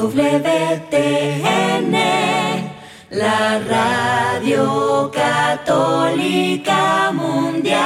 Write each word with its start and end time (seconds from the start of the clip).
EWTN, 0.00 1.92
la 3.10 3.58
radio 3.58 5.10
católica 5.12 7.12
mundial. 7.12 7.82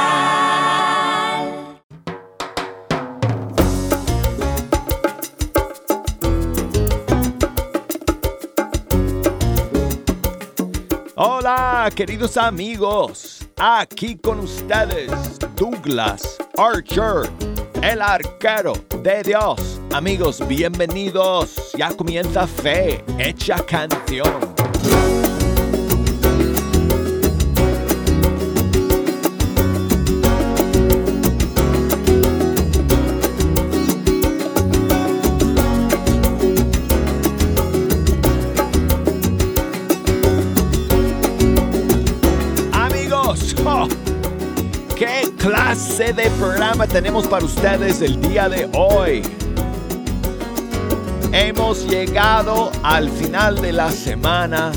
Hola, 11.16 11.90
queridos 11.96 12.36
amigos. 12.36 13.48
Aquí 13.56 14.16
con 14.18 14.38
ustedes, 14.38 15.10
Douglas 15.56 16.38
Archer, 16.56 17.28
el 17.82 18.00
arquero 18.00 18.74
de 19.02 19.24
Dios. 19.24 19.73
Amigos, 19.94 20.42
bienvenidos. 20.48 21.70
Ya 21.78 21.96
comienza 21.96 22.48
Fe, 22.48 23.04
hecha 23.16 23.64
canción. 23.64 24.26
¡oh! 43.66 43.88
¿qué 44.96 45.30
clase 45.38 46.12
de 46.12 46.28
programa 46.30 46.88
tenemos 46.88 47.28
para 47.28 47.44
ustedes 47.44 48.02
el 48.02 48.20
día 48.20 48.48
de 48.48 48.68
hoy? 48.72 49.22
Hemos 51.36 51.84
llegado 51.88 52.70
al 52.84 53.10
final 53.10 53.60
de 53.60 53.72
la 53.72 53.90
semana. 53.90 54.70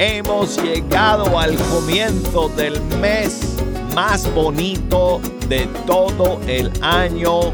Hemos 0.00 0.60
llegado 0.60 1.38
al 1.38 1.54
comienzo 1.70 2.48
del 2.56 2.80
mes 3.00 3.56
más 3.94 4.28
bonito 4.34 5.20
de 5.46 5.68
todo 5.86 6.40
el 6.48 6.72
año. 6.82 7.52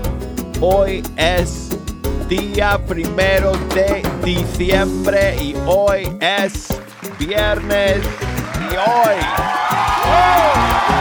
Hoy 0.63 1.03
es 1.17 1.69
día 2.31 2.81
primero 2.87 3.53
de 3.75 4.03
diciembre 4.25 5.37
y 5.43 5.55
hoy 5.67 6.11
es 6.19 6.69
viernes 7.19 7.99
y 8.71 8.77
hoy. 8.77 10.98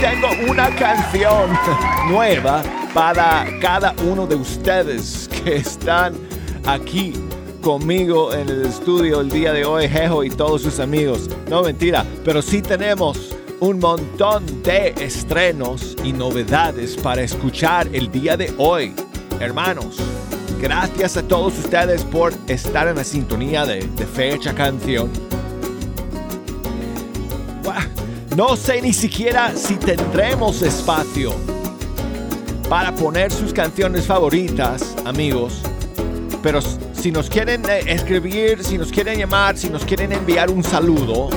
Tengo 0.00 0.28
una 0.48 0.70
canción 0.76 1.50
nueva 2.08 2.62
para 2.94 3.46
cada 3.60 3.94
uno 4.08 4.26
de 4.26 4.36
ustedes 4.36 5.28
que 5.28 5.56
están 5.56 6.14
aquí 6.64 7.14
conmigo 7.60 8.32
en 8.32 8.48
el 8.48 8.66
estudio 8.66 9.20
el 9.20 9.30
día 9.30 9.52
de 9.52 9.64
hoy, 9.64 9.88
Jejo 9.88 10.22
y 10.22 10.30
todos 10.30 10.62
sus 10.62 10.78
amigos. 10.78 11.28
No 11.48 11.62
mentira, 11.62 12.04
pero 12.24 12.42
sí 12.42 12.62
tenemos 12.62 13.36
un 13.58 13.80
montón 13.80 14.62
de 14.62 14.94
estrenos 15.00 15.96
y 16.04 16.12
novedades 16.12 16.96
para 16.96 17.22
escuchar 17.22 17.88
el 17.92 18.10
día 18.12 18.36
de 18.36 18.54
hoy. 18.56 18.94
Hermanos, 19.40 19.96
gracias 20.60 21.16
a 21.16 21.26
todos 21.26 21.58
ustedes 21.58 22.04
por 22.04 22.32
estar 22.46 22.86
en 22.86 22.96
la 22.96 23.04
sintonía 23.04 23.66
de, 23.66 23.80
de 23.80 24.06
Fecha 24.06 24.54
Canción. 24.54 25.10
No 28.38 28.54
sé 28.54 28.80
ni 28.80 28.92
siquiera 28.92 29.52
si 29.56 29.76
tendremos 29.76 30.62
espacio 30.62 31.32
para 32.68 32.94
poner 32.94 33.32
sus 33.32 33.52
canciones 33.52 34.06
favoritas, 34.06 34.96
amigos. 35.04 35.60
Pero 36.40 36.60
si 36.60 37.10
nos 37.10 37.28
quieren 37.28 37.68
eh, 37.68 37.80
escribir, 37.88 38.62
si 38.62 38.78
nos 38.78 38.92
quieren 38.92 39.18
llamar, 39.18 39.58
si 39.58 39.68
nos 39.68 39.84
quieren 39.84 40.12
enviar 40.12 40.52
un 40.52 40.62
saludo 40.62 41.30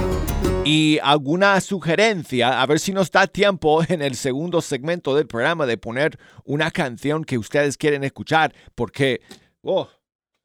y 0.63 0.99
alguna 1.01 1.59
sugerencia, 1.59 2.61
a 2.61 2.65
ver 2.67 2.79
si 2.79 2.93
nos 2.93 3.09
da 3.09 3.25
tiempo 3.25 3.81
en 3.87 4.03
el 4.03 4.13
segundo 4.13 4.61
segmento 4.61 5.15
del 5.15 5.25
programa 5.25 5.65
de 5.65 5.79
poner 5.79 6.19
una 6.45 6.69
canción 6.69 7.23
que 7.23 7.39
ustedes 7.39 7.77
quieren 7.77 8.03
escuchar. 8.03 8.53
Porque, 8.75 9.21
oh, 9.63 9.89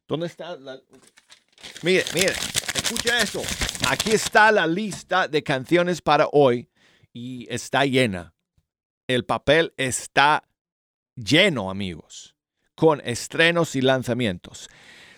¿dónde 0.08 0.26
está 0.26 0.56
la... 0.56 0.80
Mire, 1.82 2.04
mire, 2.14 2.32
escuche 2.74 3.10
eso. 3.22 3.42
Aquí 3.88 4.12
está 4.12 4.50
la 4.52 4.66
lista 4.66 5.28
de 5.28 5.42
canciones 5.42 6.00
para 6.00 6.28
hoy 6.32 6.70
y 7.12 7.46
está 7.48 7.84
llena. 7.84 8.34
El 9.08 9.24
papel 9.24 9.72
está 9.76 10.42
lleno, 11.14 11.70
amigos, 11.70 12.34
con 12.74 13.00
estrenos 13.04 13.76
y 13.76 13.80
lanzamientos. 13.80 14.68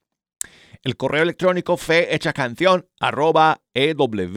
El 0.81 0.97
correo 0.97 1.21
electrónico 1.21 1.77
fe 1.77 2.15
hecha 2.15 2.33
canción 2.33 2.89
arroba 2.99 3.61
ewtn.com 3.75 4.31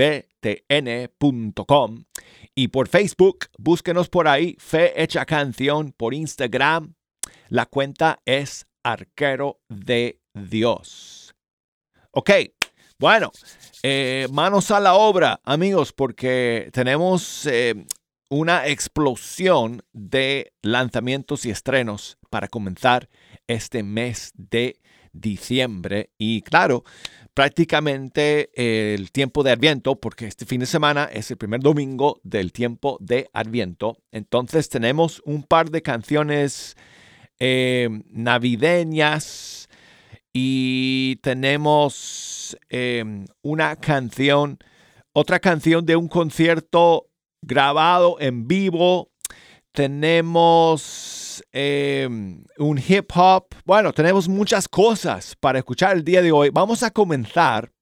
y 2.54 2.68
por 2.68 2.88
Facebook, 2.88 3.46
búsquenos 3.56 4.10
por 4.10 4.28
ahí, 4.28 4.56
Fe 4.58 5.02
Hecha 5.02 5.24
Canción, 5.24 5.94
por 5.96 6.12
Instagram. 6.12 6.96
La 7.48 7.64
cuenta 7.64 8.20
es 8.26 8.66
Arquero 8.82 9.62
de 9.70 10.20
Dios. 10.34 11.34
Ok, 12.10 12.30
bueno, 13.00 13.32
eh, 13.82 14.28
manos 14.30 14.70
a 14.70 14.78
la 14.78 14.92
obra, 14.92 15.40
amigos, 15.44 15.90
porque 15.90 16.68
tenemos 16.74 17.46
eh, 17.46 17.86
una 18.28 18.66
explosión 18.66 19.82
de 19.94 20.52
lanzamientos 20.60 21.46
y 21.46 21.50
estrenos 21.50 22.18
para 22.28 22.46
comenzar 22.48 23.08
este 23.46 23.82
mes 23.82 24.32
de 24.34 24.82
diciembre. 25.14 26.10
Y 26.18 26.42
claro, 26.42 26.84
prácticamente 27.32 28.50
el 28.54 29.10
tiempo 29.12 29.42
de 29.42 29.52
Adviento, 29.52 29.98
porque 29.98 30.26
este 30.26 30.44
fin 30.44 30.60
de 30.60 30.66
semana 30.66 31.04
es 31.10 31.30
el 31.30 31.38
primer 31.38 31.60
domingo 31.60 32.20
del 32.22 32.52
tiempo 32.52 32.98
de 33.00 33.30
Adviento. 33.32 33.96
Entonces 34.12 34.68
tenemos 34.68 35.22
un 35.24 35.42
par 35.42 35.70
de 35.70 35.80
canciones 35.80 36.76
eh, 37.38 37.88
navideñas 38.10 39.69
y 40.32 41.16
tenemos 41.16 42.56
eh, 42.68 43.24
una 43.42 43.76
canción, 43.76 44.58
otra 45.12 45.40
canción 45.40 45.84
de 45.86 45.96
un 45.96 46.08
concierto 46.08 47.08
grabado 47.42 48.16
en 48.20 48.46
vivo. 48.46 49.10
Tenemos 49.72 51.44
eh, 51.52 52.08
un 52.58 52.78
hip 52.78 53.10
hop. 53.14 53.46
Bueno, 53.64 53.92
tenemos 53.92 54.28
muchas 54.28 54.68
cosas 54.68 55.36
para 55.36 55.58
escuchar 55.58 55.96
el 55.96 56.04
día 56.04 56.22
de 56.22 56.32
hoy. 56.32 56.50
Vamos 56.50 56.82
a 56.82 56.90
comenzar 56.90 57.72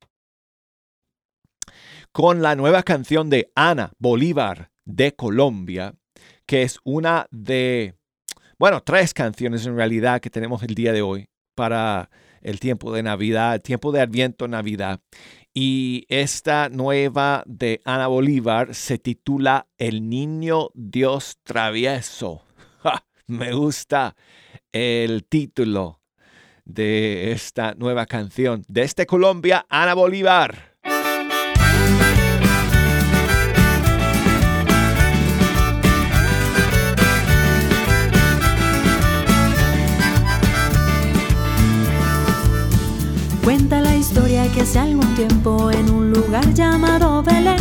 con 2.13 2.43
la 2.43 2.57
nueva 2.57 2.83
canción 2.83 3.31
de 3.31 3.51
Ana 3.55 3.93
Bolívar 3.99 4.71
de 4.85 5.15
Colombia, 5.15 5.95
que 6.47 6.63
es 6.63 6.79
una 6.83 7.27
de, 7.31 7.95
bueno, 8.59 8.83
tres 8.83 9.13
canciones 9.13 9.67
en 9.67 9.77
realidad 9.77 10.21
que 10.21 10.31
tenemos 10.31 10.63
el 10.63 10.75
día 10.75 10.93
de 10.93 11.03
hoy 11.03 11.29
para 11.55 12.11
el 12.49 12.61
tiempo 12.61 12.93
de 12.93 13.03
Navidad, 13.03 13.57
el 13.57 13.63
tiempo 13.63 13.93
de 13.93 14.01
Adviento, 14.01 14.49
Navidad. 14.49 15.01
Y 15.53 16.07
esta 16.09 16.71
nueva 16.71 17.43
de 17.47 17.83
Ana 17.85 18.07
Bolívar 18.07 18.75
se 18.75 18.99
titula 18.99 19.67
El 19.77 20.09
Niño 20.09 20.71
Dios 20.73 21.39
Travieso. 21.43 22.43
Me 23.27 23.53
gusta 23.53 24.17
el 24.73 25.25
título 25.25 26.01
de 26.65 27.33
esta 27.33 27.75
nueva 27.75 28.07
canción. 28.07 28.65
Desde 28.67 29.05
Colombia, 29.05 29.67
Ana 29.69 29.93
Bolívar. 29.93 30.68
Cuenta 43.49 43.81
la 43.81 43.97
historia 43.97 44.47
que 44.53 44.61
hace 44.61 44.79
algún 44.79 45.15
tiempo 45.15 45.71
en 45.71 45.89
un 45.89 46.11
lugar 46.11 46.53
llamado 46.53 47.23
Belén 47.23 47.57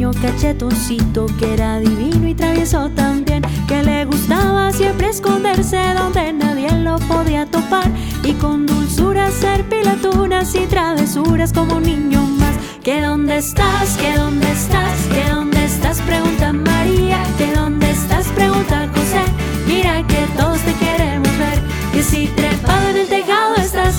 niño 0.00 0.10
cachetoncito 0.20 1.24
que 1.38 1.54
era 1.54 1.80
divino 1.80 2.28
y 2.28 2.34
travieso 2.34 2.90
también, 2.90 3.42
que 3.66 3.82
le 3.82 4.04
gustaba 4.04 4.70
siempre 4.70 5.08
esconderse 5.08 5.78
donde 5.94 6.34
nadie 6.34 6.70
lo 6.72 6.98
podía 6.98 7.46
topar 7.46 7.90
y 8.22 8.34
con 8.34 8.66
dulzura 8.66 9.28
hacer 9.28 9.66
pilatunas 9.66 10.54
y 10.54 10.66
travesuras 10.66 11.54
como 11.54 11.76
un 11.76 11.84
niño 11.84 12.20
más. 12.20 12.54
¿Que 12.82 13.00
dónde 13.00 13.38
estás? 13.38 13.96
¿Que 13.96 14.14
dónde 14.14 14.50
estás? 14.52 15.06
¿Que 15.10 15.30
dónde 15.30 15.64
estás? 15.64 16.02
Pregunta 16.02 16.52
María. 16.52 17.22
¿Que 17.38 17.54
dónde 17.54 17.90
estás? 17.90 18.26
Pregunta 18.28 18.88
José. 18.94 19.22
Mira 19.66 20.06
que 20.06 20.26
todos 20.36 20.60
te 20.60 20.74
queremos 20.74 21.38
ver. 21.38 21.58
Que 21.94 22.02
si 22.02 22.26
trepado 22.26 22.90
en 22.90 22.96
el 22.98 23.08
tejado 23.08 23.54
estás, 23.56 23.94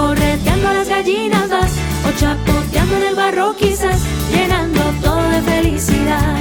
correteando 0.00 0.68
a 0.68 0.72
las 0.72 0.88
gallinas 0.88 1.48
vas, 1.50 1.72
o 2.06 2.10
chapoteando 2.18 2.96
en 2.96 3.02
el 3.10 3.14
barro 3.14 3.54
quizás, 3.56 4.00
llenando 4.32 4.80
todo 5.02 5.22
de 5.28 5.40
felicidad. 5.42 6.36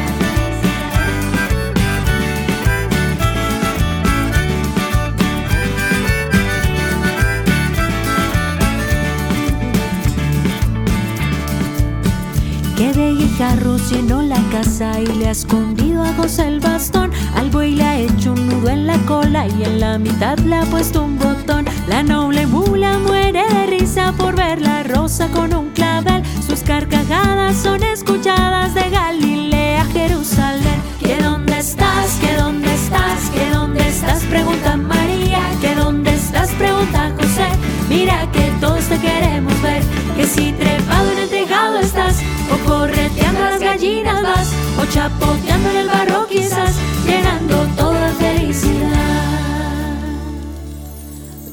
Que 12.77 12.93
de 12.93 13.13
guijarros 13.13 13.91
llenó 13.91 14.21
la 14.21 14.41
casa 14.53 15.01
y 15.01 15.07
le 15.07 15.27
ha 15.27 15.31
escondido 15.31 16.01
a 16.01 16.13
José 16.13 16.47
el 16.47 16.61
bastón. 16.61 17.11
Al 17.35 17.49
buey 17.49 17.75
le 17.75 17.83
ha 17.83 17.97
hecho 17.99 18.31
un 18.31 18.47
nudo 18.47 18.69
en 18.69 18.87
la 18.87 18.97
cola 18.99 19.47
y 19.47 19.63
en 19.63 19.81
la 19.81 19.99
mitad 19.99 20.37
le 20.39 20.55
ha 20.55 20.63
puesto 20.63 21.03
un 21.03 21.19
botón. 21.19 21.58
La 21.89 22.03
noble 22.03 22.45
mula 22.45 22.99
muere 22.99 23.43
de 23.51 23.65
risa 23.65 24.13
por 24.15 24.35
ver 24.35 24.61
la 24.61 24.83
rosa 24.83 25.27
con 25.29 25.51
un 25.55 25.71
clavel. 25.71 26.21
Sus 26.47 26.59
carcajadas 26.59 27.57
son 27.57 27.81
escuchadas 27.81 28.75
de 28.75 28.91
Galilea 28.91 29.81
a 29.81 29.85
Jerusalén. 29.85 30.83
¿Que 30.99 31.17
dónde 31.17 31.57
estás? 31.57 32.19
¿Que 32.21 32.35
dónde 32.35 32.71
estás? 32.75 33.31
¿Que 33.31 33.49
dónde 33.49 33.87
estás? 33.87 34.23
Pregunta 34.25 34.77
María. 34.77 35.39
¿Que 35.61 35.73
dónde 35.73 36.13
estás? 36.13 36.51
Pregunta 36.51 37.11
José. 37.17 37.47
Mira 37.89 38.29
que 38.31 38.51
todos 38.61 38.83
te 38.83 38.97
queremos 38.99 39.59
ver. 39.63 39.81
Que 40.15 40.27
si 40.27 40.51
trepado 40.51 41.11
en 41.11 41.17
el 41.17 41.29
tejado 41.29 41.79
estás, 41.79 42.17
o 42.53 42.69
correteando 42.69 43.41
las 43.41 43.59
gallinas 43.59 44.21
vas, 44.21 44.53
o 44.79 44.85
chapoteando 44.93 45.71
en 45.71 45.77
el 45.77 45.87
barro 45.87 46.27
quizás, 46.27 46.75
llenando 47.07 47.65
todo 47.75 47.93
de 47.93 48.11
felicidad. 48.11 49.38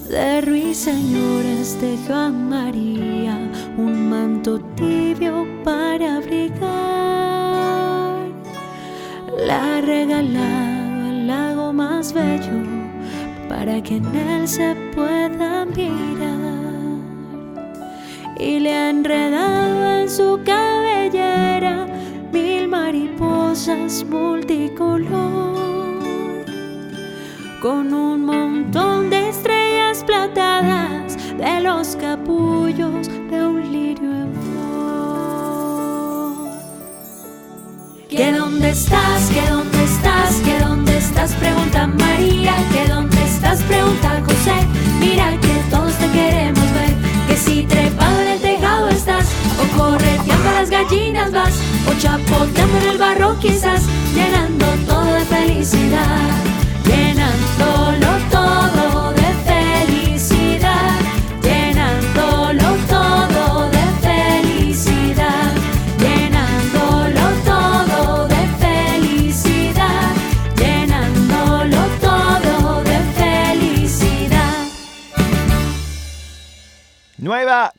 De 0.08 0.40
ruiseñores 0.40 1.80
dejó 1.80 2.14
a 2.14 2.30
María 2.30 3.36
un 3.76 4.08
manto 4.08 4.60
tibio 4.76 5.44
para 5.64 6.18
abrigar. 6.18 6.60
La 9.44 9.80
regalaba 9.80 11.08
el 11.08 11.26
lago 11.26 11.72
más 11.72 12.12
bello 12.12 12.62
para 13.48 13.82
que 13.82 13.96
en 13.96 14.14
él 14.14 14.46
se 14.46 14.76
pueda 14.94 15.64
mirar. 15.64 17.00
Y 18.38 18.60
le 18.60 18.74
ha 18.74 18.90
enredado 18.90 20.02
en 20.02 20.08
su 20.08 20.38
cabellera 20.44 21.88
mil 22.32 22.68
mariposas 22.68 24.04
multicolor 24.04 25.56
con 27.60 27.92
un 27.92 28.24
montón 28.24 29.10
de 29.10 29.30
estrellas 29.30 29.65
platadas 30.04 31.16
de 31.38 31.60
los 31.60 31.96
capullos 31.96 33.08
de 33.08 33.46
un 33.46 33.72
lirio 33.72 34.10
en 34.10 34.32
flor. 34.34 35.26
¿Que 38.08 38.32
dónde 38.32 38.70
estás? 38.70 39.30
¿Que 39.30 39.42
dónde 39.50 39.84
estás? 39.84 40.34
¿Que 40.44 40.58
dónde 40.60 40.98
estás? 40.98 41.32
Pregunta 41.34 41.86
María. 41.86 42.54
¿Que 42.72 42.88
dónde 42.88 43.22
estás? 43.24 43.62
Pregunta 43.62 44.22
José. 44.24 44.54
Mira 45.00 45.30
que 45.40 45.62
todos 45.70 45.94
te 45.94 46.10
queremos 46.10 46.72
ver. 46.74 46.94
Que 47.28 47.36
si 47.36 47.62
trepado 47.64 48.20
en 48.22 48.28
el 48.28 48.40
tejado 48.40 48.88
estás, 48.88 49.26
o 49.60 49.66
correteando 49.78 50.48
a 50.48 50.52
las 50.52 50.70
gallinas 50.70 51.32
vas, 51.32 51.54
o 51.88 51.92
chapoteando 51.98 52.78
en 52.78 52.88
el 52.90 52.98
barro 52.98 53.38
quizás, 53.38 53.82
llenando 54.14 54.66
todo 54.86 55.04
de 55.04 55.20
felicidad. 55.20 56.45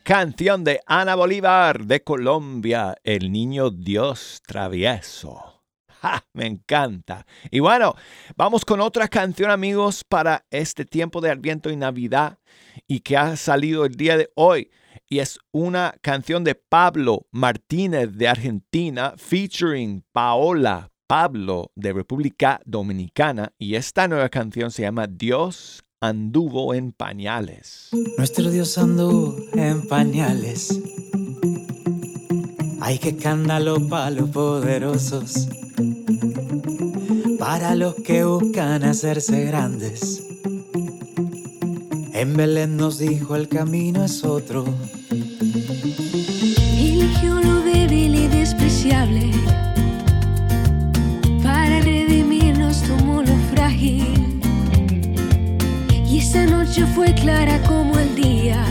Canción 0.07 0.63
de 0.63 0.80
Ana 0.86 1.15
Bolívar 1.15 1.83
de 1.83 2.01
Colombia, 2.01 2.95
El 3.04 3.30
Niño 3.30 3.71
Dios 3.71 4.42
Travieso. 4.48 5.65
¡Ja! 6.01 6.25
Me 6.31 6.45
encanta. 6.45 7.25
Y 7.51 7.59
bueno, 7.59 7.94
vamos 8.38 8.63
con 8.63 8.80
otra 8.80 9.09
canción 9.09 9.51
amigos 9.51 10.06
para 10.06 10.45
este 10.50 10.86
tiempo 10.86 11.19
de 11.19 11.30
Adviento 11.30 11.69
y 11.69 11.75
Navidad 11.75 12.39
y 12.88 13.01
que 13.01 13.18
ha 13.18 13.36
salido 13.36 13.83
el 13.83 13.95
día 13.95 14.15
de 14.15 14.31
hoy. 14.36 14.71
Y 15.09 15.19
es 15.19 15.39
una 15.51 15.94
canción 16.01 16.45
de 16.45 16.56
Pablo 16.56 17.27
Martínez 17.31 18.13
de 18.13 18.30
Argentina 18.30 19.13
featuring 19.18 20.06
Paola 20.13 20.89
Pablo 21.06 21.74
de 21.75 21.92
República 21.92 22.62
Dominicana. 22.63 23.51
Y 23.57 23.75
esta 23.75 24.07
nueva 24.07 24.30
canción 24.30 24.71
se 24.71 24.83
llama 24.83 25.06
Dios 25.06 25.83
anduvo 26.00 26.76
en 26.76 26.92
pañales. 26.92 27.90
Nuestro 28.18 28.52
Dios 28.52 28.78
anduvo 28.78 29.36
en 29.54 29.88
pañales. 29.88 30.80
Ay, 32.80 33.00
qué 33.00 33.10
escándalo 33.10 33.88
para 33.88 34.12
los 34.12 34.30
poderosos. 34.30 35.48
Para 37.40 37.76
los 37.76 37.96
que 37.96 38.24
buscan 38.24 38.84
hacerse 38.84 39.46
grandes. 39.46 40.24
En 42.14 42.36
Belén 42.36 42.78
nos 42.78 43.00
dijo 43.00 43.36
el 43.36 43.48
camino 43.48 44.04
es 44.04 44.24
otro. 44.24 44.66
Eligió 46.78 47.42
lo 47.42 47.62
débil 47.62 48.16
y 48.16 48.28
despreciable. 48.28 49.32
Para 51.44 51.80
redimirnos 51.81 52.83
tomó 52.83 53.24
lo 53.24 53.36
frágil. 53.52 54.27
Y 56.18 56.19
esa 56.19 56.47
noche 56.47 56.83
fue 56.95 57.14
clara 57.14 57.62
como 57.62 57.95
el 58.00 58.16
día. 58.16 58.66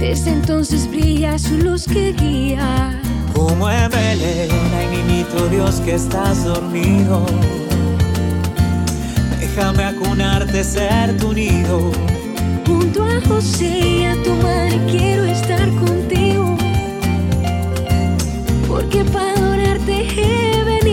Desde 0.00 0.32
entonces 0.32 0.90
brilla 0.90 1.38
su 1.38 1.56
luz 1.58 1.86
que 1.86 2.12
guía. 2.14 3.00
Como 3.32 3.70
en 3.70 3.88
Belén, 3.88 4.50
ay 4.76 4.88
niñito 4.96 5.46
Dios 5.48 5.76
que 5.84 5.94
estás 5.94 6.42
dormido. 6.42 7.24
Déjame 9.38 9.84
acunarte, 9.84 10.64
ser 10.64 11.16
tu 11.16 11.32
nido. 11.32 11.92
Junto 12.66 13.04
a 13.04 13.20
José 13.28 13.78
y 13.78 14.04
a 14.04 14.20
tu 14.24 14.32
madre 14.42 14.80
quiero 14.90 15.26
estar 15.26 15.70
contigo. 15.76 16.56
Porque 18.66 19.04
para 19.04 19.30
adorarte 19.30 20.08
he 20.08 20.64
venido. 20.64 20.85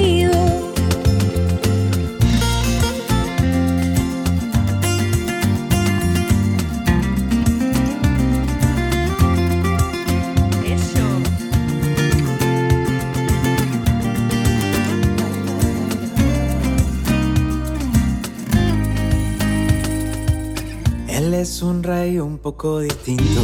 Es 21.44 21.62
un 21.62 21.84
rey 21.84 22.20
un 22.20 22.38
poco 22.38 22.80
distinto. 22.80 23.44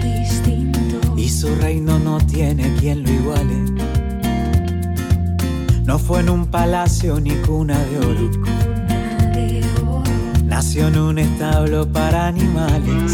distinto. 0.00 1.14
y 1.16 1.28
su 1.28 1.52
reino 1.56 1.98
no 1.98 2.18
tiene 2.18 2.72
quien 2.76 3.02
lo 3.02 3.10
iguale. 3.10 3.56
No 5.84 5.98
fue 5.98 6.20
en 6.20 6.30
un 6.30 6.46
palacio 6.46 7.18
ni 7.18 7.32
cuna 7.46 7.76
de 7.86 7.98
oro, 7.98 8.30
de 9.34 9.64
oro. 9.82 10.02
nació 10.44 10.86
en 10.86 10.98
un 10.98 11.18
establo 11.18 11.84
para 11.92 12.28
animales. 12.28 13.12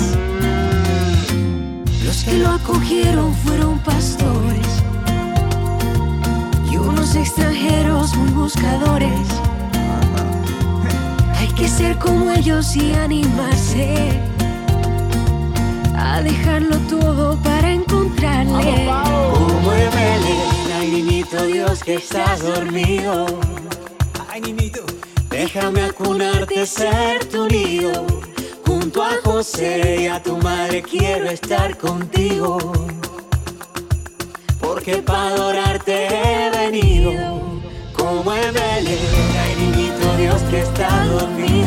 Los 2.05 2.23
que 2.25 2.35
lo 2.37 2.51
acogieron 2.51 3.35
fueron 3.35 3.79
pastores 3.79 4.69
y 6.71 6.77
unos 6.77 7.17
extranjeros 7.17 8.15
muy 8.15 8.31
buscadores. 8.33 9.50
Que 11.61 11.69
ser 11.69 11.99
como 11.99 12.31
ellos 12.31 12.75
y 12.75 12.95
animarse 12.95 14.19
a 15.95 16.23
dejarlo 16.23 16.79
todo 16.89 17.37
para 17.43 17.71
encontrarle. 17.71 18.89
Como 19.35 19.73
en 19.75 19.91
Belén, 19.91 21.27
Dios 21.53 21.85
que 21.85 21.97
estás 21.97 22.43
dormido. 22.43 23.27
Ay, 24.31 24.41
niñito, 24.41 24.81
déjame 25.29 25.83
acunarte, 25.83 26.65
ser 26.65 27.27
tu 27.27 27.47
nido. 27.47 28.07
Junto 28.67 29.03
a 29.03 29.11
José 29.23 30.05
y 30.05 30.07
a 30.07 30.23
tu 30.23 30.39
madre 30.39 30.81
quiero 30.81 31.29
estar 31.29 31.77
contigo. 31.77 32.57
Porque 34.59 35.03
para 35.03 35.27
adorarte 35.27 36.07
he 36.07 36.51
venido. 36.51 37.13
Como 37.93 38.33
en 38.33 38.55
Belén, 38.55 38.81
ay, 38.83 38.89
niñito 38.89 39.40
Dios 40.17 40.43
que 40.51 40.61
está 40.61 41.05
dormido. 41.07 41.60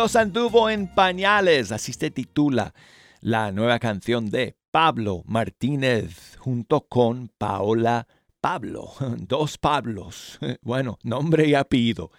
Anduvo 0.00 0.70
en 0.70 0.86
pañales, 0.94 1.72
así 1.72 1.92
se 1.92 2.10
titula 2.10 2.72
la 3.20 3.52
nueva 3.52 3.78
canción 3.78 4.30
de 4.30 4.56
Pablo 4.70 5.22
Martínez 5.26 6.38
junto 6.38 6.80
con 6.80 7.28
Paola 7.36 8.08
Pablo, 8.40 8.94
dos 9.18 9.58
Pablos, 9.58 10.38
bueno, 10.62 10.98
nombre 11.02 11.46
y 11.46 11.54
apellido. 11.54 12.10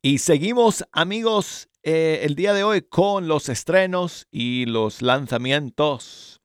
Y 0.00 0.18
seguimos 0.18 0.86
amigos 0.90 1.68
eh, 1.82 2.20
el 2.22 2.34
día 2.34 2.54
de 2.54 2.64
hoy 2.64 2.80
con 2.80 3.28
los 3.28 3.50
estrenos 3.50 4.26
y 4.30 4.64
los 4.64 5.02
lanzamientos. 5.02 6.40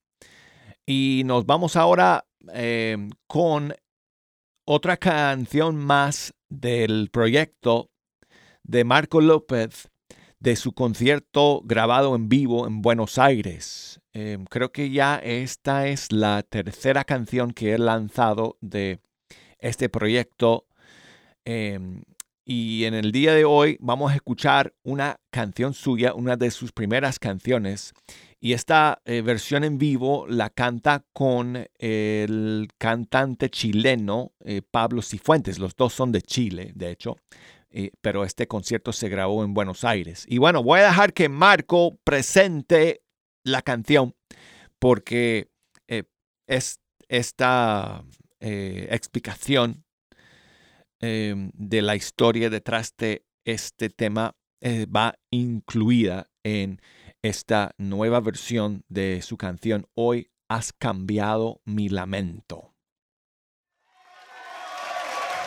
Y 0.85 1.21
nos 1.25 1.45
vamos 1.45 1.77
ahora 1.77 2.27
eh, 2.53 3.07
con 3.25 3.73
otra 4.65 4.97
canción 4.97 5.77
más 5.77 6.33
del 6.49 7.09
proyecto 7.09 7.89
de 8.63 8.83
Marco 8.83 9.21
López 9.21 9.89
de 10.39 10.55
su 10.55 10.73
concierto 10.73 11.61
grabado 11.63 12.15
en 12.15 12.29
vivo 12.29 12.67
en 12.67 12.81
Buenos 12.81 13.17
Aires. 13.17 13.99
Eh, 14.13 14.37
creo 14.49 14.71
que 14.71 14.89
ya 14.91 15.17
esta 15.17 15.87
es 15.87 16.11
la 16.11 16.43
tercera 16.43 17.03
canción 17.03 17.51
que 17.51 17.73
he 17.73 17.77
lanzado 17.77 18.57
de 18.61 18.99
este 19.59 19.89
proyecto. 19.89 20.65
Eh, 21.45 21.79
y 22.49 22.85
en 22.85 22.93
el 22.93 23.11
día 23.11 23.33
de 23.33 23.43
hoy 23.43 23.77
vamos 23.81 24.11
a 24.11 24.15
escuchar 24.15 24.73
una 24.83 25.19
canción 25.31 25.73
suya, 25.73 26.13
una 26.13 26.37
de 26.37 26.49
sus 26.51 26.71
primeras 26.71 27.19
canciones. 27.19 27.93
Y 28.39 28.53
esta 28.53 29.01
eh, 29.05 29.21
versión 29.21 29.63
en 29.63 29.79
vivo 29.79 30.27
la 30.27 30.51
canta 30.51 31.03
con 31.11 31.67
el 31.79 32.67
cantante 32.77 33.49
chileno 33.49 34.33
eh, 34.45 34.61
Pablo 34.61 35.01
Cifuentes. 35.01 35.57
Los 35.57 35.75
dos 35.75 35.93
son 35.93 36.11
de 36.11 36.21
Chile, 36.21 36.71
de 36.75 36.91
hecho. 36.91 37.17
Eh, 37.69 37.91
pero 37.99 38.23
este 38.23 38.47
concierto 38.47 38.93
se 38.93 39.09
grabó 39.09 39.43
en 39.43 39.53
Buenos 39.53 39.83
Aires. 39.83 40.25
Y 40.27 40.37
bueno, 40.37 40.63
voy 40.63 40.81
a 40.81 40.85
dejar 40.85 41.13
que 41.13 41.29
Marco 41.29 41.97
presente 42.03 43.01
la 43.43 43.61
canción 43.61 44.15
porque 44.79 45.49
es 46.45 46.79
esta 47.09 48.05
explicación 48.39 49.83
eh, 51.01 51.35
de 51.53 51.81
la 51.81 51.95
historia 51.95 52.49
detrás 52.49 52.93
de 52.97 53.25
este 53.43 53.89
tema 53.89 54.35
va 54.63 55.15
incluida 55.31 56.29
en 56.43 56.79
esta 57.27 57.71
nueva 57.77 58.19
versión 58.19 58.83
de 58.87 59.21
su 59.21 59.37
canción 59.37 59.87
Hoy 59.93 60.31
has 60.47 60.71
cambiado 60.71 61.61
mi 61.65 61.89
lamento. 61.89 62.73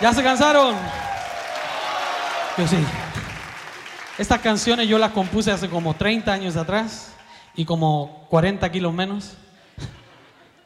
¿Ya 0.00 0.12
se 0.12 0.22
cansaron? 0.22 0.76
Yo 2.58 2.66
sí. 2.66 2.76
Estas 4.18 4.40
canciones 4.40 4.88
yo 4.88 4.98
las 4.98 5.12
compuse 5.12 5.50
hace 5.50 5.68
como 5.68 5.94
30 5.94 6.32
años 6.32 6.56
atrás 6.56 7.14
y 7.56 7.64
como 7.64 8.26
40 8.28 8.70
kilos 8.70 8.92
menos. 8.92 9.36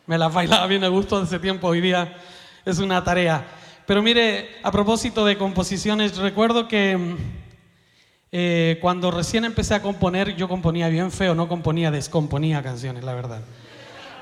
Me 0.07 0.19
las 0.19 0.33
bailaba 0.33 0.67
bien 0.67 0.85
a 0.85 0.89
gusto 0.89 1.19
de 1.19 1.27
ese 1.27 1.39
tiempo, 1.39 1.69
hoy 1.69 1.81
día 1.81 2.17
es 2.65 2.79
una 2.79 3.03
tarea. 3.05 3.47
Pero 3.87 4.03
mire, 4.03 4.49
a 4.63 4.73
propósito 4.73 5.25
de 5.25 5.39
composiciones, 5.39 6.17
recuerdo 6.17 6.67
que 6.69 6.97
mm, 6.97 7.17
eh, 8.37 8.79
cuando 8.81 9.13
recién 9.13 9.45
empecé 9.45 9.75
a 9.75 9.81
componer, 9.81 10.35
yo 10.35 10.49
componía 10.49 10.89
bien 10.89 11.13
feo, 11.13 11.37
no 11.37 11.47
componía, 11.47 11.93
descomponía 11.93 12.65
canciones, 12.65 13.05
la 13.05 13.15
verdad. 13.15 13.43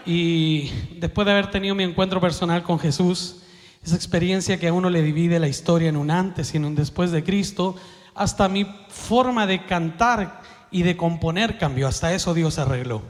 Y 0.04 0.70
después 0.98 1.24
de 1.24 1.32
haber 1.32 1.50
tenido 1.50 1.74
mi 1.74 1.82
encuentro 1.82 2.20
personal 2.20 2.62
con 2.62 2.78
Jesús, 2.78 3.36
esa 3.82 3.96
experiencia 3.96 4.60
que 4.60 4.68
a 4.68 4.74
uno 4.74 4.90
le 4.90 5.00
divide 5.00 5.40
la 5.40 5.48
historia 5.48 5.88
en 5.88 5.96
un 5.96 6.10
antes 6.10 6.52
y 6.52 6.58
en 6.58 6.66
un 6.66 6.74
después 6.74 7.10
de 7.10 7.24
Cristo, 7.24 7.74
hasta 8.14 8.50
mi 8.50 8.66
forma 8.90 9.46
de 9.46 9.64
cantar 9.64 10.42
y 10.70 10.82
de 10.82 10.94
componer 10.94 11.56
cambió, 11.56 11.88
hasta 11.88 12.12
eso 12.12 12.34
Dios 12.34 12.58
arregló. 12.58 13.00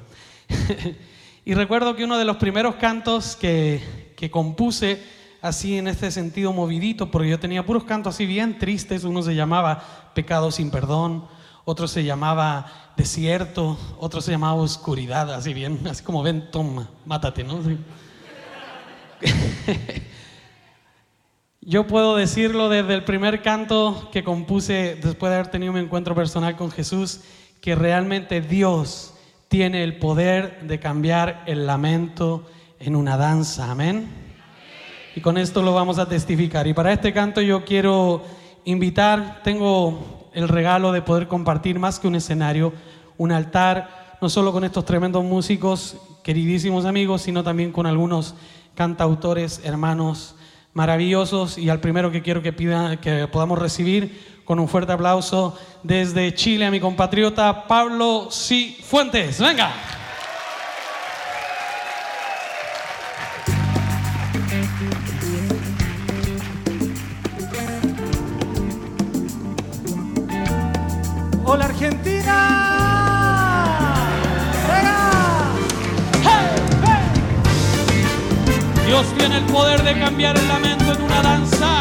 y 1.45 1.55
recuerdo 1.55 1.97
que 1.97 2.05
uno 2.05 2.17
de 2.17 2.27
los 2.27 2.37
primeros 2.37 2.77
cantos 2.77 3.35
que, 3.35 4.13
que 4.17 4.31
compuse, 4.31 5.03
así 5.43 5.77
en 5.77 5.89
este 5.89 6.11
sentido 6.11 6.53
movidito, 6.53 7.11
porque 7.11 7.29
yo 7.29 7.39
tenía 7.39 7.67
puros 7.67 7.85
cantos 7.85 8.15
así 8.15 8.25
bien 8.25 8.59
tristes, 8.59 9.05
uno 9.05 9.23
se 9.23 9.35
llamaba 9.35 10.11
Pecado 10.15 10.51
sin 10.53 10.71
perdón, 10.71 11.27
otro 11.65 11.89
se 11.89 12.05
llamaba 12.05 12.93
Desierto, 12.97 13.77
otro 13.99 14.21
se 14.21 14.31
llamaba 14.31 14.55
Oscuridad, 14.55 15.35
así 15.35 15.53
bien, 15.53 15.81
así 15.89 16.05
como 16.05 16.23
ven, 16.23 16.51
toma, 16.51 16.89
mátate, 17.05 17.43
¿no? 17.43 17.63
Sí. 17.63 17.77
Yo 21.61 21.87
puedo 21.87 22.17
decirlo 22.17 22.69
desde 22.69 22.95
el 22.95 23.05
primer 23.05 23.43
canto 23.43 24.11
que 24.13 24.25
compuse 24.25 24.99
después 25.03 25.31
de 25.31 25.37
haber 25.37 25.51
tenido 25.51 25.73
mi 25.73 25.81
encuentro 25.81 26.15
personal 26.15 26.57
con 26.57 26.71
Jesús, 26.71 27.21
que 27.61 27.75
realmente 27.75 28.41
Dios 28.41 29.15
tiene 29.49 29.85
el 29.85 29.99
poder 29.99 30.63
de 30.67 30.81
cambiar 30.81 31.45
el 31.47 31.67
lamento 31.67 32.49
en 32.81 32.97
una 32.97 33.17
danza. 33.17 33.71
Amén. 33.71 34.22
Y 35.15 35.21
con 35.21 35.37
esto 35.37 35.63
lo 35.63 35.75
vamos 35.75 35.99
a 35.99 36.09
testificar. 36.09 36.67
Y 36.67 36.75
para 36.75 36.93
este 36.93 37.13
canto 37.13 37.41
yo 37.41 37.65
quiero 37.65 38.23
invitar, 38.65 39.41
tengo 39.45 40.29
el 40.33 40.49
regalo 40.49 40.93
de 40.93 41.03
poder 41.03 41.29
compartir 41.29 41.79
más 41.79 41.99
que 41.99 42.09
un 42.09 42.15
escenario, 42.15 42.73
un 43.19 43.33
altar, 43.33 44.17
no 44.21 44.29
solo 44.29 44.53
con 44.53 44.65
estos 44.65 44.85
tremendos 44.85 45.25
músicos, 45.25 45.97
queridísimos 46.23 46.85
amigos, 46.85 47.23
sino 47.23 47.43
también 47.43 47.73
con 47.73 47.87
algunos 47.87 48.35
cantautores, 48.75 49.61
hermanos 49.65 50.35
maravillosos. 50.73 51.59
Y 51.59 51.69
al 51.69 51.81
primero 51.81 52.11
que 52.11 52.23
quiero 52.23 52.43
que, 52.43 52.53
pida, 52.53 52.97
que 53.01 53.29
podamos 53.29 53.59
recibir 53.59 54.43
con 54.45 54.59
un 54.59 54.69
fuerte 54.69 54.93
aplauso 54.93 55.57
desde 55.83 56.35
Chile 56.35 56.67
a 56.67 56.71
mi 56.71 56.81
compatriota 56.81 57.67
Pablo 57.67 58.29
Cifuentes. 58.31 59.41
Venga. 59.41 60.02
Argentina. 71.85 72.39
Dios 78.87 79.07
tiene 79.19 79.39
el 79.39 79.45
poder 79.45 79.83
de 79.83 79.99
cambiar 79.99 80.37
el 80.37 80.47
lamento 80.47 80.93
en 80.93 81.03
una 81.03 81.23
danza. 81.23 81.81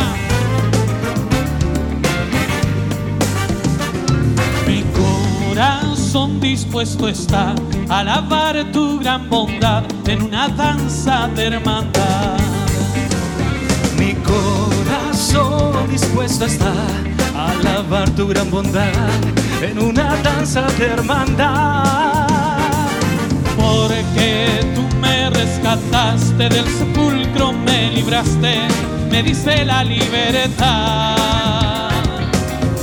Mi 4.66 4.84
corazón 5.54 6.40
dispuesto 6.40 7.08
está 7.08 7.54
a 7.90 8.00
alabar 8.00 8.72
tu 8.72 9.00
gran 9.00 9.30
bondad 9.30 9.84
en 10.08 10.24
una 10.24 10.48
danza 10.48 11.28
de 11.36 11.46
hermandad. 11.46 12.40
Mi 14.00 14.16
corazón 14.16 15.92
dispuesto 15.92 16.46
está 16.46 16.74
alabar 17.50 18.10
tu 18.12 18.28
gran 18.28 18.50
bondad 18.50 18.92
en 19.62 19.78
una 19.80 20.16
danza 20.24 20.64
de 20.78 20.88
hermandad. 20.88 22.28
Porque 23.58 24.62
tú 24.76 24.84
me 24.98 25.30
rescataste 25.30 26.50
del 26.50 26.66
sepulcro, 26.66 27.54
me 27.54 27.92
libraste, 27.92 28.68
me 29.10 29.24
diste 29.24 29.64
la 29.66 29.84
libertad. 29.84 31.90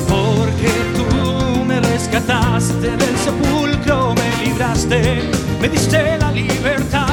Porque 0.09 0.73
tú 0.97 1.65
me 1.65 1.81
rescataste 1.81 2.97
del 2.97 3.19
sepulcro, 3.19 4.15
me 4.15 4.45
libraste, 4.45 5.31
me 5.61 5.69
diste 5.69 6.19
la 6.19 6.33
libertad. 6.33 7.07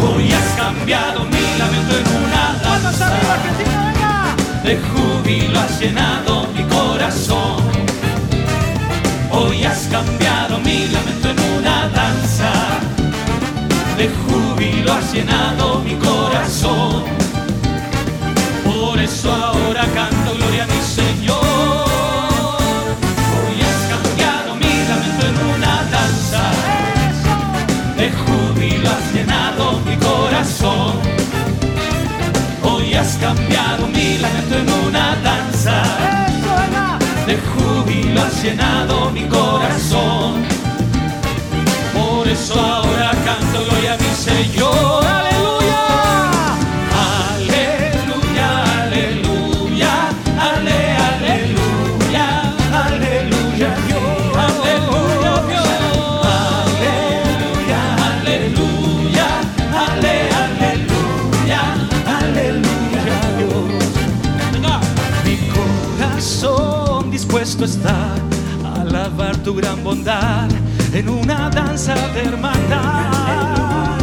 Hoy 0.00 0.32
has 0.32 0.56
cambiado 0.56 1.24
mi 1.24 1.58
lamento 1.58 1.98
en 1.98 2.06
una 2.24 2.54
danza. 2.62 3.87
De 4.68 4.76
júbilo 4.76 5.58
has 5.60 5.80
llenado 5.80 6.46
mi 6.54 6.62
corazón. 6.64 7.56
Hoy 9.30 9.64
has 9.64 9.88
cambiado 9.90 10.58
mi 10.58 10.86
lamento 10.88 11.30
en 11.30 11.40
una 11.58 11.88
danza. 11.88 12.52
De 13.96 14.10
júbilo 14.10 14.92
has 14.92 15.10
llenado 15.14 15.80
mi 15.80 15.94
corazón. 15.94 17.02
Por 18.62 19.00
eso 19.00 19.32
ahora 19.32 19.86
en 34.58 34.68
una 34.86 35.16
danza. 35.22 35.82
De 37.26 37.36
júbilo 37.36 38.20
has 38.22 38.42
llenado 38.42 39.10
mi 39.10 39.26
corazón. 39.28 40.44
Por 41.94 42.26
eso 42.26 42.58
ahora 42.60 43.12
canto 43.24 43.64
gloria 43.64 43.94
a 43.94 43.96
mi 43.96 44.14
Señor. 44.14 45.57
Dispuesto 67.58 67.64
está 67.64 68.14
a 68.64 68.82
alabar 68.82 69.36
tu 69.38 69.54
gran 69.54 69.82
bondad 69.82 70.48
en 70.92 71.08
una 71.08 71.50
danza 71.50 71.94
de 72.14 72.22
hermandad. 72.22 73.98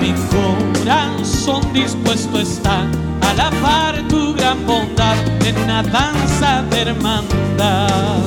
Mi 0.00 0.14
corazón 0.30 1.72
dispuesto 1.72 2.38
está 2.38 2.86
a 3.22 3.30
alabar 3.30 4.06
tu 4.08 4.34
gran 4.34 4.64
bondad 4.66 5.16
en 5.44 5.56
una 5.58 5.82
danza 5.82 6.62
de 6.70 6.82
hermandad. 6.82 8.20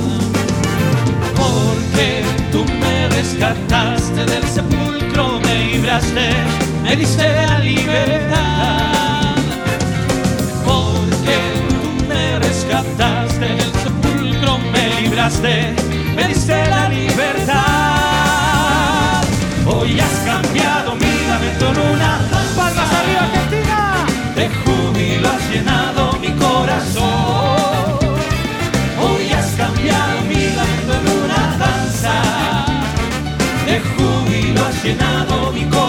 Porque 1.37 2.23
tú 2.51 2.65
me 2.65 3.07
rescataste 3.09 4.25
del 4.25 4.43
sepulcro, 4.43 5.39
me 5.39 5.71
libraste, 5.71 6.31
me 6.83 6.95
diste 6.97 7.23
la 7.23 7.59
libertad. 7.59 8.74
Me 15.25 16.27
diste 16.27 16.53
la 16.69 16.87
libertad. 16.87 17.55
Hoy 19.65 19.99
has 19.99 20.19
cambiado 20.23 20.95
mi 20.95 21.25
lamento 21.27 21.71
en 21.71 21.79
una 21.79 22.19
palmas 22.55 22.93
arriba 22.93 23.21
Argentina. 23.21 24.05
De 24.35 24.49
júbilo 24.49 25.27
has 25.27 25.49
llenado 25.49 26.13
mi 26.19 26.29
corazón. 26.33 27.97
Hoy 29.01 29.33
has 29.33 29.47
cambiado 29.57 30.21
mi 30.27 30.53
lamento 30.55 30.93
en 30.93 31.07
una 31.23 31.57
danza. 31.57 32.13
De 33.65 33.79
júbilo 33.79 34.63
has 34.63 34.83
llenado 34.83 35.51
mi 35.51 35.63
corazón. 35.63 35.84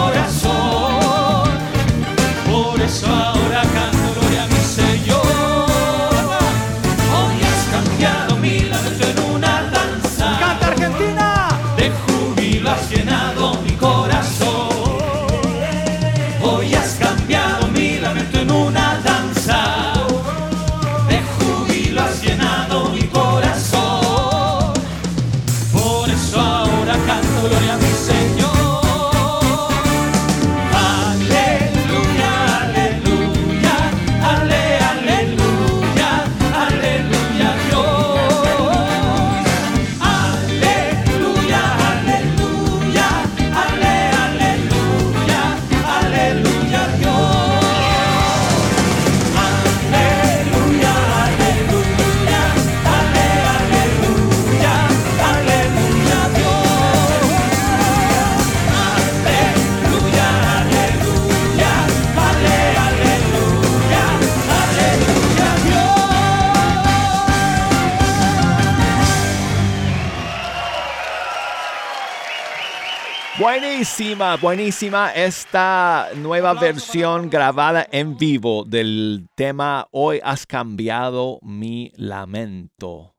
Buenísima, 74.07 74.37
buenísima 74.37 75.11
esta 75.11 76.07
nueva 76.15 76.53
versión 76.53 77.29
grabada 77.29 77.85
en 77.91 78.17
vivo 78.17 78.63
del 78.63 79.27
tema 79.35 79.89
Hoy 79.91 80.21
has 80.23 80.45
cambiado 80.45 81.39
mi 81.41 81.91
lamento 81.97 83.17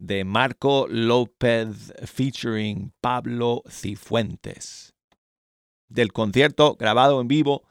de 0.00 0.24
Marco 0.24 0.88
López 0.90 1.92
featuring 2.06 2.92
Pablo 3.00 3.62
Cifuentes 3.70 4.94
del 5.88 6.12
concierto 6.12 6.74
grabado 6.74 7.20
en 7.20 7.28
vivo 7.28 7.62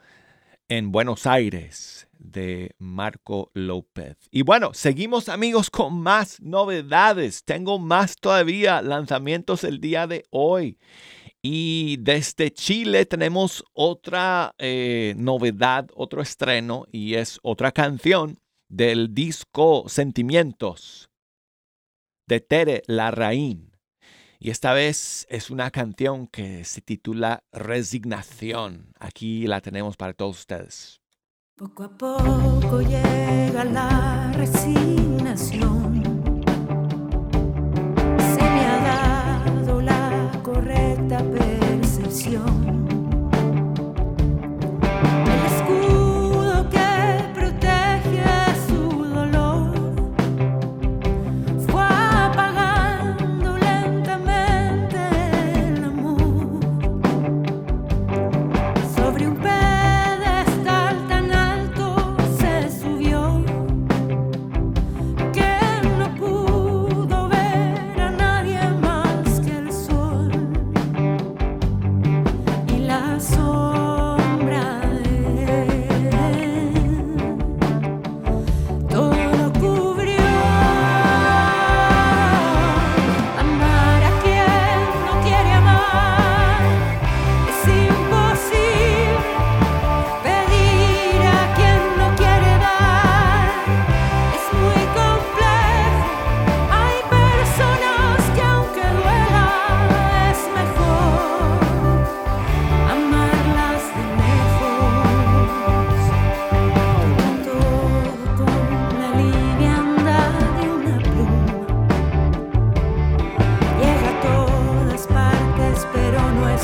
en 0.69 0.93
Buenos 0.93 1.27
Aires 1.27 2.07
de 2.13 2.73
Marco 2.77 3.51
López. 3.53 4.15
Y 4.31 4.43
bueno, 4.43 4.73
seguimos 4.73 5.27
amigos 5.27 5.69
con 5.69 5.99
más 5.99 6.41
novedades. 6.41 7.43
Tengo 7.43 7.79
más 7.79 8.15
todavía 8.15 8.81
lanzamientos 8.81 9.65
el 9.65 9.81
día 9.81 10.07
de 10.07 10.23
hoy. 10.29 10.77
Y 11.45 11.97
desde 11.97 12.53
Chile 12.53 13.05
tenemos 13.05 13.65
otra 13.73 14.55
eh, 14.57 15.13
novedad, 15.17 15.89
otro 15.93 16.21
estreno, 16.21 16.85
y 16.89 17.15
es 17.15 17.37
otra 17.43 17.73
canción 17.73 18.39
del 18.69 19.13
disco 19.13 19.83
Sentimientos 19.87 21.09
de 22.27 22.39
Tere 22.39 22.83
Larraín. 22.87 23.73
Y 24.39 24.51
esta 24.51 24.73
vez 24.73 25.27
es 25.29 25.49
una 25.49 25.69
canción 25.69 26.27
que 26.27 26.63
se 26.63 26.79
titula 26.79 27.43
Resignación. 27.51 28.93
Aquí 28.97 29.45
la 29.45 29.59
tenemos 29.59 29.97
para 29.97 30.13
todos 30.13 30.39
ustedes. 30.39 31.01
Poco 31.57 31.83
a 31.83 31.97
poco 31.97 32.81
llega 32.81 33.65
la 33.65 34.31
resignación. 34.33 35.82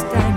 last. 0.03 0.28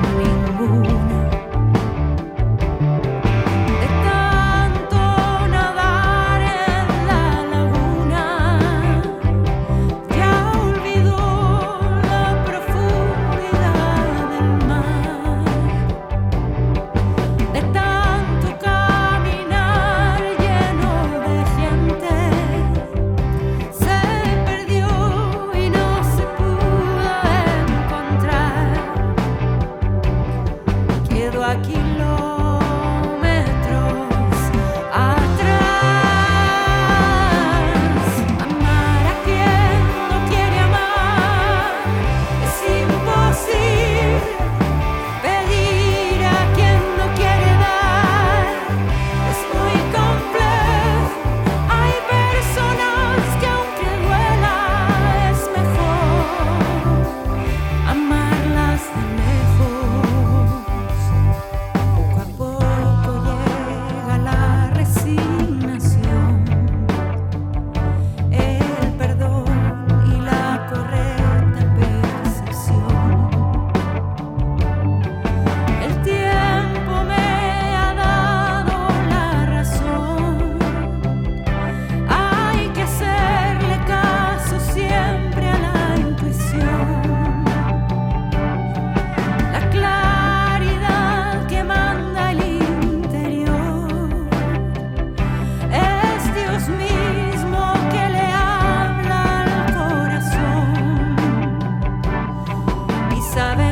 saben. 103.34 103.71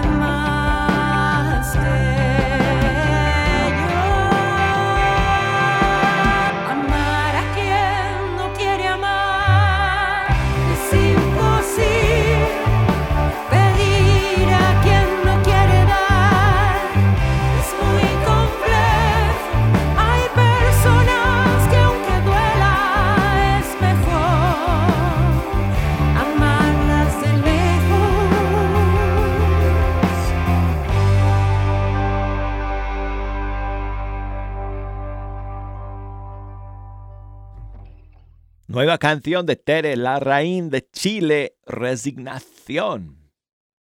Canción 38.98 39.46
de 39.46 39.56
Tere 39.56 39.96
Larraín 39.96 40.70
de 40.70 40.88
Chile, 40.90 41.56
Resignación. 41.66 43.30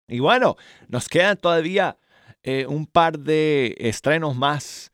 Y 0.09 0.21
bueno, 0.21 0.57
nos 0.89 1.09
quedan 1.09 1.37
todavía 1.37 1.99
eh, 2.43 2.67
un 2.67 2.87
par 2.87 3.19
de 3.19 3.75
estrenos 3.79 4.37
más 4.37 4.93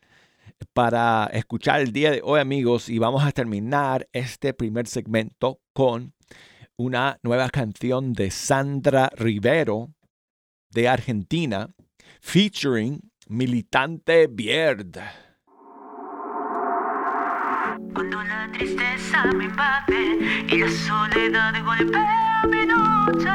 para 0.72 1.30
escuchar 1.32 1.80
el 1.80 1.92
día 1.92 2.10
de 2.10 2.20
hoy, 2.22 2.40
amigos, 2.40 2.88
y 2.88 2.98
vamos 2.98 3.24
a 3.24 3.32
terminar 3.32 4.08
este 4.12 4.54
primer 4.54 4.86
segmento 4.86 5.60
con 5.72 6.14
una 6.76 7.18
nueva 7.22 7.48
canción 7.50 8.12
de 8.12 8.30
Sandra 8.30 9.10
Rivero 9.16 9.92
de 10.70 10.88
Argentina, 10.88 11.74
featuring 12.20 13.00
Militante 13.28 14.26
Bierd. 14.26 15.27
Cuando 17.98 18.22
la 18.22 18.48
tristeza 18.52 19.24
me 19.24 19.46
invade 19.46 20.46
y 20.46 20.58
la 20.58 20.70
soledad 20.70 21.52
golpea 21.64 22.44
mi 22.48 22.64
noche. 22.64 23.28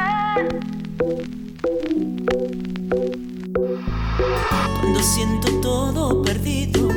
Cuando 4.79 4.99
siento 5.01 5.51
todo 5.59 6.21
perdido 6.23 6.87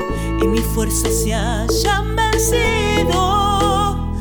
y 0.41 0.47
mis 0.47 0.63
fuerzas 0.63 1.13
se 1.25 1.35
hayan 1.35 2.15
vencido. 2.15 3.11
Oh, 3.15 4.13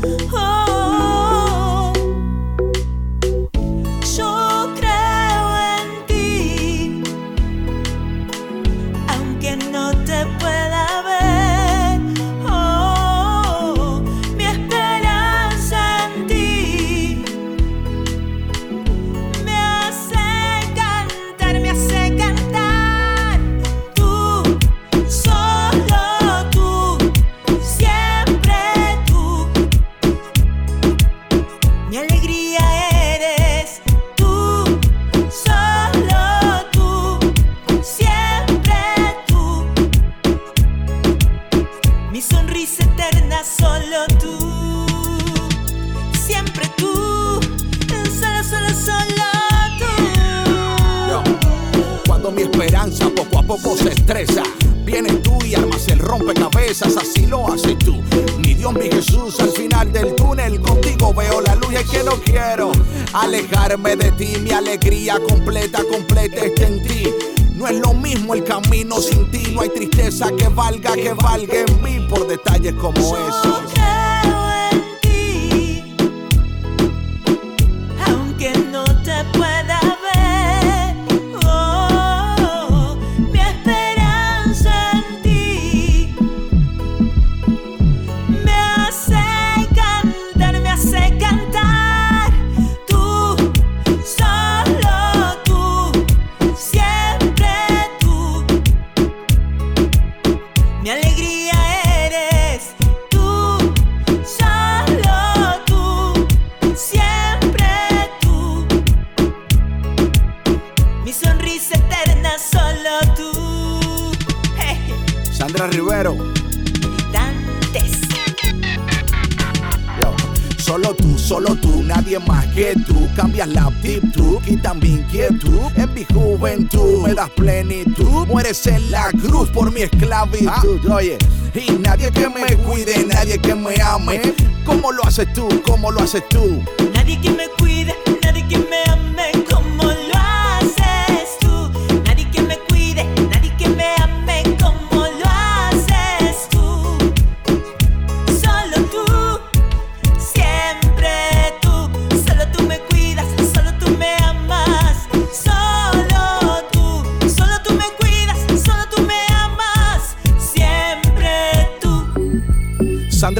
la 123.56 123.68
actitud 123.68 124.40
y 124.46 124.58
también 124.58 125.04
quietud. 125.10 125.72
En 125.76 125.94
mi 125.94 126.06
juventud 126.14 127.08
me 127.08 127.14
das 127.14 127.30
plenitud. 127.32 128.28
Mueres 128.28 128.68
en 128.68 128.92
la 128.92 129.10
cruz 129.12 129.50
por 129.50 129.72
mi 129.72 129.82
esclavitud. 129.82 130.86
Oye, 130.92 131.18
y 131.56 131.72
nadie 131.72 132.12
que 132.12 132.30
me 132.30 132.56
cuide, 132.58 133.06
nadie 133.06 133.40
que 133.40 133.56
me 133.56 133.82
ame. 133.82 134.22
¿Cómo 134.66 134.92
lo 134.92 135.04
haces 135.06 135.32
tú? 135.34 135.48
¿Cómo 135.66 135.92
lo 135.92 136.02
haces 136.02 136.28
tú? 136.30 136.64
Nadie 136.94 137.20
que 137.22 137.32
me 137.32 137.48
cuide, 137.58 137.95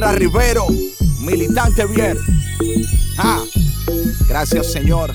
Sandra 0.06 0.20
Rivero, 0.20 0.66
militante 1.22 1.84
bien. 1.86 2.16
Ah, 3.18 3.42
gracias 4.28 4.70
Señor, 4.70 5.12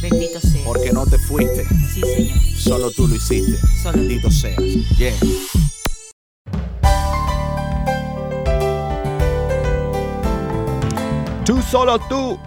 Bendito 0.00 0.38
sea. 0.40 0.64
porque 0.64 0.92
no 0.92 1.04
te 1.06 1.18
fuiste. 1.18 1.66
Sí, 1.92 2.00
Señor. 2.02 2.38
Solo 2.56 2.90
tú 2.92 3.08
lo 3.08 3.16
hiciste. 3.16 3.58
Solo 3.82 3.94
tú. 3.94 3.98
Bendito 3.98 4.30
seas. 4.30 4.62
Yeah. 4.96 5.12
Tú 11.44 11.60
solo 11.68 11.98
tú 12.08 12.38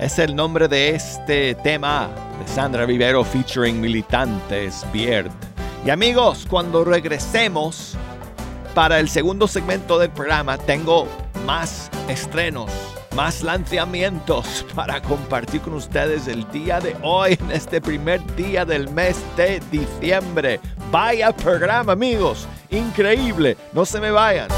es 0.00 0.18
el 0.18 0.34
nombre 0.34 0.66
de 0.66 0.96
este 0.96 1.54
tema 1.54 2.10
de 2.40 2.52
Sandra 2.52 2.84
Rivero 2.86 3.22
featuring 3.22 3.80
Militantes 3.80 4.84
Bierd. 4.92 5.30
Y 5.86 5.90
amigos, 5.90 6.44
cuando 6.50 6.82
regresemos 6.82 7.96
para 8.74 8.98
el 8.98 9.08
segundo 9.08 9.48
segmento 9.48 9.98
del 9.98 10.10
programa, 10.10 10.58
tengo 10.58 11.06
más 11.44 11.90
estrenos, 12.08 12.70
más 13.14 13.42
lanzamientos 13.42 14.64
para 14.74 15.00
compartir 15.02 15.60
con 15.60 15.74
ustedes 15.74 16.28
el 16.28 16.50
día 16.50 16.80
de 16.80 16.96
hoy, 17.02 17.38
en 17.40 17.50
este 17.50 17.80
primer 17.80 18.20
día 18.36 18.64
del 18.64 18.88
mes 18.90 19.16
de 19.36 19.60
diciembre. 19.70 20.60
Vaya 20.90 21.32
programa, 21.32 21.92
amigos. 21.92 22.46
Increíble. 22.70 23.56
No 23.72 23.84
se 23.84 24.00
me 24.00 24.10
vayan. 24.10 24.48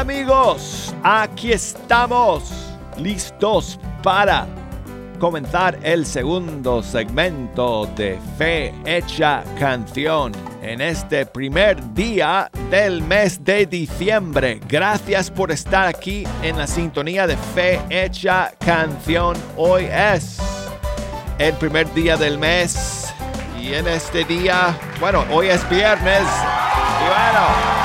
¿Qué 0.00 0.06
tal 0.06 0.16
amigos? 0.16 0.94
Aquí 1.02 1.52
estamos 1.52 2.50
listos 2.96 3.78
para 4.02 4.46
comenzar 5.18 5.78
el 5.82 6.06
segundo 6.06 6.82
segmento 6.82 7.84
de 7.96 8.18
Fe 8.38 8.74
Hecha 8.86 9.44
Canción 9.58 10.32
en 10.62 10.80
este 10.80 11.26
primer 11.26 11.92
día 11.92 12.50
del 12.70 13.02
mes 13.02 13.44
de 13.44 13.66
diciembre. 13.66 14.58
Gracias 14.66 15.30
por 15.30 15.52
estar 15.52 15.86
aquí 15.86 16.24
en 16.42 16.56
la 16.56 16.66
sintonía 16.66 17.26
de 17.26 17.36
Fe 17.36 17.78
Hecha 17.90 18.54
Canción. 18.58 19.36
Hoy 19.58 19.84
es 19.84 20.38
el 21.38 21.52
primer 21.54 21.92
día 21.92 22.16
del 22.16 22.38
mes 22.38 23.12
y 23.60 23.74
en 23.74 23.86
este 23.86 24.24
día, 24.24 24.74
bueno, 24.98 25.26
hoy 25.30 25.48
es 25.48 25.68
viernes 25.68 26.22
y 26.22 27.06
bueno. 27.06 27.79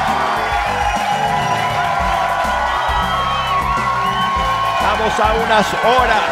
A 5.08 5.34
unas 5.36 5.74
horas. 5.86 6.30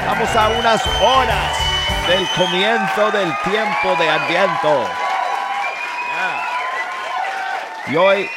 Estamos 0.00 0.36
a 0.36 0.48
unas 0.58 0.86
horas 1.00 1.56
del 2.08 2.26
comienzo 2.36 3.10
del 3.12 3.32
tiempo 3.44 3.94
de 4.02 4.10
Adviento. 4.10 4.88
Y 7.86 7.94
hoy, 7.96 8.28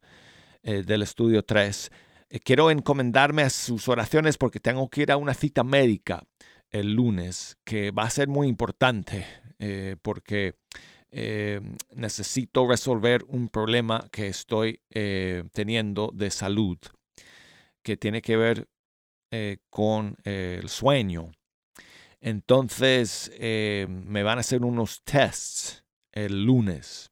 eh, 0.61 0.83
del 0.83 1.01
estudio 1.01 1.43
3. 1.43 1.91
Eh, 2.29 2.39
quiero 2.39 2.69
encomendarme 2.69 3.41
a 3.41 3.49
sus 3.49 3.87
oraciones 3.87 4.37
porque 4.37 4.59
tengo 4.59 4.89
que 4.89 5.01
ir 5.01 5.11
a 5.11 5.17
una 5.17 5.33
cita 5.33 5.63
médica 5.63 6.23
el 6.69 6.93
lunes, 6.93 7.57
que 7.63 7.89
va 7.89 8.03
a 8.03 8.09
ser 8.11 8.27
muy 8.27 8.47
importante 8.47 9.25
porque 10.03 10.53
necesito 11.95 12.67
resolver 12.67 13.25
un 13.27 13.49
problema 13.49 14.07
que 14.11 14.27
estoy 14.27 14.79
teniendo 15.51 16.11
de 16.13 16.29
salud 16.29 16.77
que 17.81 17.97
tiene 17.97 18.21
que 18.21 18.37
ver 18.37 18.67
con 19.71 20.15
el 20.23 20.69
sueño. 20.69 21.31
Entonces 22.21 23.31
eh, 23.35 23.87
me 23.89 24.23
van 24.23 24.37
a 24.37 24.41
hacer 24.41 24.63
unos 24.63 25.03
tests 25.03 25.83
el 26.11 26.43
lunes. 26.43 27.11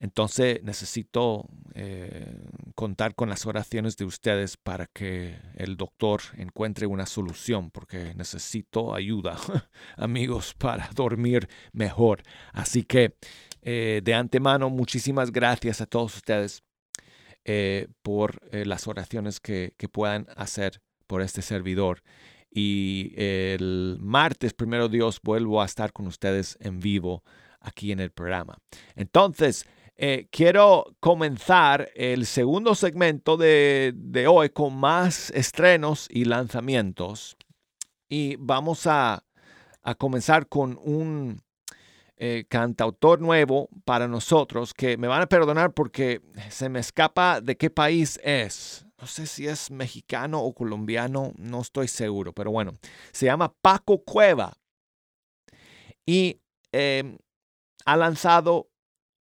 Entonces 0.00 0.62
necesito 0.62 1.48
eh, 1.74 2.40
contar 2.76 3.16
con 3.16 3.28
las 3.28 3.46
oraciones 3.46 3.96
de 3.96 4.04
ustedes 4.04 4.56
para 4.56 4.86
que 4.86 5.36
el 5.56 5.76
doctor 5.76 6.20
encuentre 6.36 6.86
una 6.86 7.04
solución, 7.04 7.70
porque 7.72 8.14
necesito 8.14 8.94
ayuda, 8.94 9.36
amigos, 9.96 10.54
para 10.54 10.88
dormir 10.94 11.48
mejor. 11.72 12.22
Así 12.52 12.84
que 12.84 13.16
eh, 13.62 14.00
de 14.04 14.14
antemano, 14.14 14.70
muchísimas 14.70 15.32
gracias 15.32 15.80
a 15.80 15.86
todos 15.86 16.16
ustedes 16.16 16.62
por 18.02 18.42
las 18.52 18.86
oraciones 18.86 19.40
que, 19.40 19.72
que 19.78 19.88
puedan 19.88 20.26
hacer 20.36 20.82
por 21.06 21.22
este 21.22 21.40
servidor. 21.40 22.02
Y 22.50 23.12
el 23.16 23.98
martes, 24.00 24.54
primero 24.54 24.88
Dios, 24.88 25.20
vuelvo 25.22 25.60
a 25.60 25.66
estar 25.66 25.92
con 25.92 26.06
ustedes 26.06 26.56
en 26.60 26.80
vivo 26.80 27.22
aquí 27.60 27.92
en 27.92 28.00
el 28.00 28.10
programa. 28.10 28.58
Entonces, 28.94 29.66
eh, 29.96 30.28
quiero 30.30 30.96
comenzar 31.00 31.90
el 31.94 32.24
segundo 32.24 32.74
segmento 32.74 33.36
de, 33.36 33.92
de 33.96 34.26
hoy 34.26 34.50
con 34.50 34.76
más 34.76 35.30
estrenos 35.30 36.06
y 36.10 36.24
lanzamientos. 36.24 37.36
Y 38.08 38.36
vamos 38.36 38.86
a, 38.86 39.24
a 39.82 39.94
comenzar 39.94 40.48
con 40.48 40.78
un 40.82 41.42
eh, 42.20 42.46
cantautor 42.48 43.20
nuevo 43.20 43.68
para 43.84 44.08
nosotros 44.08 44.74
que 44.74 44.96
me 44.96 45.06
van 45.06 45.22
a 45.22 45.28
perdonar 45.28 45.72
porque 45.72 46.20
se 46.50 46.68
me 46.68 46.80
escapa 46.80 47.40
de 47.40 47.56
qué 47.56 47.70
país 47.70 48.18
es. 48.24 48.87
No 49.00 49.06
sé 49.06 49.26
si 49.26 49.46
es 49.46 49.70
mexicano 49.70 50.40
o 50.42 50.52
colombiano, 50.52 51.32
no 51.36 51.60
estoy 51.60 51.86
seguro, 51.86 52.32
pero 52.32 52.50
bueno, 52.50 52.76
se 53.12 53.26
llama 53.26 53.54
Paco 53.62 54.02
Cueva 54.02 54.56
y 56.04 56.40
eh, 56.72 57.16
ha 57.84 57.96
lanzado 57.96 58.68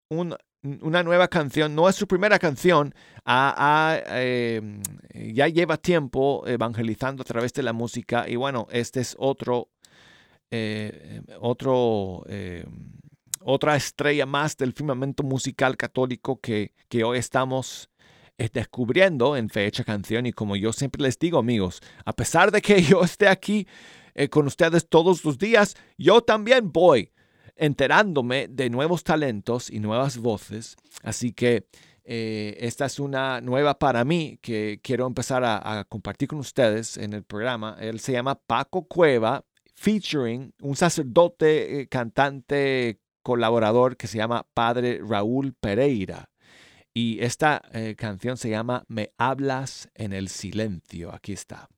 un- 0.09 0.37
una 0.81 1.03
nueva 1.03 1.29
canción. 1.29 1.75
No 1.75 1.89
es 1.89 1.97
su 1.97 2.07
primera 2.07 2.39
canción, 2.39 2.95
eh, 3.27 4.81
ya 5.35 5.49
lleva 5.49 5.77
tiempo 5.77 6.45
evangelizando 6.47 7.23
a 7.23 7.27
través 7.27 7.53
de 7.53 7.63
la 7.63 7.73
música 7.73 8.29
y 8.29 8.37
bueno, 8.37 8.67
este 8.71 9.01
es 9.01 9.17
otro, 9.19 9.69
eh, 10.51 11.21
otro 11.41 12.25
eh, 12.29 12.65
otra 13.47 13.77
estrella 13.77 14.25
más 14.25 14.57
del 14.57 14.73
firmamento 14.73 15.23
musical 15.23 15.77
católico 15.77 16.41
que, 16.41 16.73
que 16.89 17.05
hoy 17.05 17.19
estamos 17.19 17.91
eh, 18.39 18.49
descubriendo 18.53 19.37
en 19.37 19.49
Fecha 19.49 19.85
Canción. 19.85 20.27
Y 20.27 20.33
como 20.33 20.57
yo 20.57 20.73
siempre 20.73 21.03
les 21.03 21.19
digo, 21.19 21.39
amigos, 21.39 21.81
a 22.05 22.13
pesar 22.13 22.51
de 22.51 22.61
que 22.63 22.83
yo 22.83 23.03
esté 23.03 23.29
aquí 23.29 23.67
eh, 24.15 24.29
con 24.29 24.47
ustedes 24.47 24.89
todos 24.89 25.25
los 25.25 25.39
días, 25.39 25.77
yo 25.99 26.23
también 26.23 26.73
voy 26.73 27.13
enterándome 27.57 28.49
de 28.49 28.71
nuevos 28.71 29.05
talentos 29.05 29.71
y 29.71 29.81
nuevas 29.81 30.19
voces. 30.19 30.77
Así 31.03 31.33
que 31.33 31.67
eh, 32.05 32.57
esta 32.61 32.87
es 32.87 32.99
una 32.99 33.41
nueva 33.41 33.79
para 33.79 34.05
mí 34.05 34.39
que 34.43 34.81
quiero 34.83 35.07
empezar 35.07 35.45
a, 35.45 35.81
a 35.81 35.85
compartir 35.85 36.29
con 36.29 36.39
ustedes 36.39 36.97
en 36.97 37.13
el 37.13 37.25
programa. 37.25 37.77
Él 37.81 38.01
se 38.01 38.13
llama 38.13 38.35
Paco 38.35 38.87
Cueva, 38.87 39.45
featuring 39.75 40.53
un 40.61 40.77
sacerdote, 40.77 41.81
eh, 41.81 41.89
cantante, 41.89 43.01
colaborador 43.23 43.97
que 43.97 44.07
se 44.07 44.19
llama 44.19 44.47
Padre 44.55 45.01
Raúl 45.07 45.55
Pereira. 45.55 46.31
Y 46.97 47.19
esta 47.25 47.61
eh, 47.73 47.97
canción 47.99 48.37
se 48.37 48.51
llama 48.51 48.85
Me 48.87 49.11
hablas 49.19 49.89
en 49.97 50.13
el 50.13 50.29
silencio. 50.29 51.13
Aquí 51.13 51.33
está. 51.33 51.69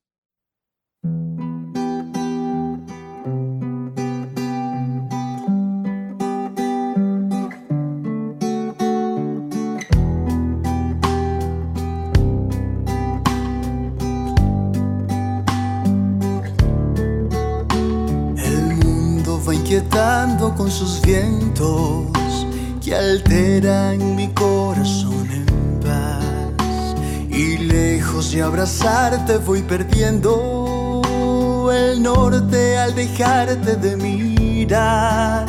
El 18.37 18.77
mundo 18.85 19.43
va 19.49 19.55
inquietando 19.55 20.55
con 20.55 20.71
sus 20.71 21.01
vientos 21.01 22.26
que 22.87 22.94
alteran 22.94 24.14
mi 24.14 24.29
corazón 24.29 25.29
en 25.33 25.44
paz. 25.81 26.94
Y 27.29 27.59
lejos 27.59 28.31
de 28.31 28.42
abrazarte 28.42 29.38
voy 29.38 29.62
perdiendo 29.62 31.03
el 31.75 32.01
norte 32.01 32.79
al 32.79 32.94
dejarte 32.94 33.75
de 33.75 33.96
mirar. 33.96 35.46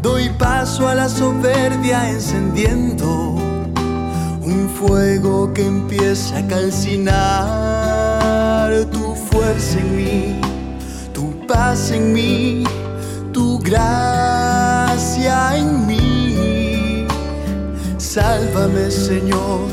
Doy 0.00 0.28
paso 0.38 0.86
a 0.86 0.94
la 0.94 1.08
soberbia 1.08 2.08
encendiendo 2.08 3.34
un 4.42 4.70
fuego 4.78 5.52
que 5.52 5.66
empieza 5.66 6.38
a 6.38 6.46
calcinar. 6.46 7.10
Tu 8.92 9.16
fuerza 9.16 9.80
en 9.80 9.96
mí, 9.96 10.40
tu 11.12 11.32
paz 11.48 11.90
en 11.90 12.12
mí, 12.12 12.62
tu 13.32 13.58
gracia 13.58 15.56
en 15.56 15.84
mí. 15.88 15.99
Sálvame, 18.14 18.90
Señor. 18.90 19.68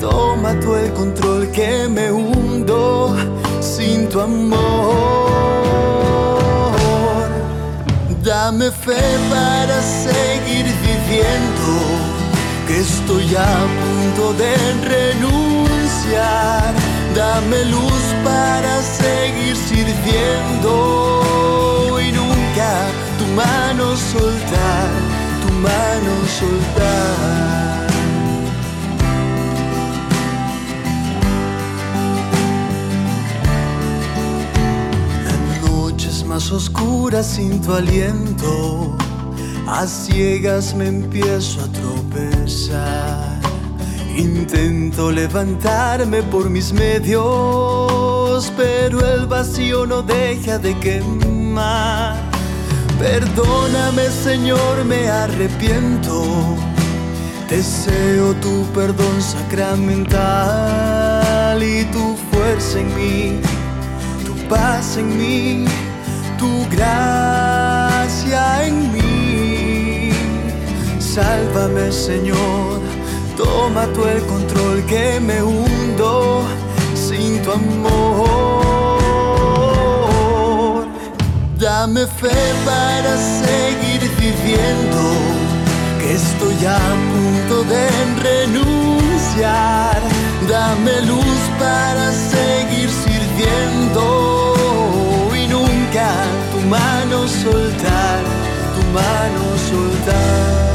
Toma 0.00 0.58
tú 0.58 0.74
el 0.74 0.92
control 0.94 1.48
que 1.52 1.86
me 1.88 2.10
hundo 2.10 3.14
sin 3.60 4.08
tu 4.08 4.20
amor. 4.20 4.58
Dame 8.24 8.72
fe 8.72 9.00
para 9.30 9.80
seguir 9.80 10.66
viviendo, 10.88 11.68
que 12.66 12.80
estoy 12.80 13.36
a 13.36 13.66
punto 13.80 14.32
de 14.42 14.56
renunciar. 14.94 16.74
Dame 17.14 17.64
luz 17.66 18.02
para 18.24 18.82
seguir 18.82 19.54
sirviendo 19.54 20.72
y 22.00 22.10
nunca 22.10 22.70
tu 23.18 23.24
mano 23.36 23.96
soltar, 23.96 24.90
mano 25.62 26.12
soltar. 26.38 27.48
noches 35.70 36.24
más 36.24 36.50
oscuras 36.52 37.26
sin 37.26 37.60
tu 37.60 37.72
aliento, 37.72 38.96
a 39.66 39.86
ciegas 39.86 40.74
me 40.74 40.86
empiezo 40.88 41.62
a 41.62 41.68
tropezar. 41.68 43.40
Intento 44.16 45.12
levantarme 45.12 46.22
por 46.24 46.50
mis 46.50 46.72
medios, 46.72 48.52
pero 48.56 49.00
el 49.00 49.26
vacío 49.26 49.86
no 49.86 50.02
deja 50.02 50.58
de 50.58 50.76
quemar. 50.78 52.27
Perdóname 52.98 54.10
Señor, 54.10 54.84
me 54.84 55.08
arrepiento. 55.08 56.24
Deseo 57.48 58.34
tu 58.34 58.66
perdón 58.74 59.22
sacramental 59.22 61.62
y 61.62 61.86
tu 61.86 62.14
fuerza 62.30 62.80
en 62.80 62.94
mí 62.94 63.40
tu 64.28 64.34
paz 64.48 64.96
en 64.96 65.16
mí, 65.16 65.64
tu 66.38 66.66
gracia 66.70 68.66
en 68.66 68.92
mí. 68.92 70.10
Sálvame, 70.98 71.90
Señor, 71.90 72.80
toma 73.36 73.86
tú 73.94 74.04
el 74.04 74.22
control 74.26 74.84
que 74.86 75.18
me 75.20 75.42
hundo 75.42 76.44
sin 76.94 77.40
tu 77.42 77.52
amor. 77.52 78.57
Dame 81.68 82.06
fe 82.06 82.40
para 82.64 83.14
seguir 83.18 84.00
viviendo, 84.18 85.00
que 86.00 86.12
estoy 86.14 86.64
a 86.64 86.80
punto 87.12 87.56
de 87.64 87.84
renunciar. 88.22 90.00
Dame 90.48 91.02
luz 91.02 91.40
para 91.58 92.10
seguir 92.10 92.88
sirviendo 92.88 94.00
y 95.36 95.46
nunca 95.46 96.08
tu 96.52 96.58
mano 96.68 97.28
soltar, 97.28 98.22
tu 98.74 98.82
mano 98.94 99.44
soltar. 99.68 100.67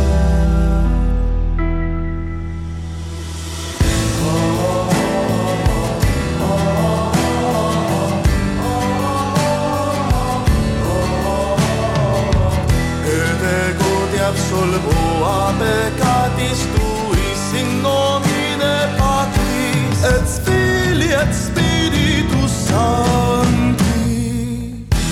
Ego 14.33 14.39
ti 14.39 14.39
absolvo 14.39 15.25
a 15.25 15.53
peccatis 15.59 16.59
tuis 16.73 17.53
in 17.59 17.81
nomine 17.81 18.75
Patris 18.97 20.03
et 20.03 20.27
Filii 20.45 21.13
et 21.13 21.33
Spiritus 21.33 22.51
Sancti. 22.67 24.15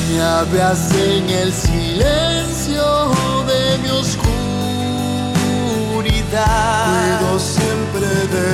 Me 0.09 0.21
hablas 0.21 0.91
en 0.93 1.29
el 1.29 1.51
silencio 1.53 2.85
de 3.47 3.61
mi 3.83 3.89
oscuridad. 3.89 4.39
Cuido 7.19 7.39
siempre 7.39 8.07
de. 8.33 8.47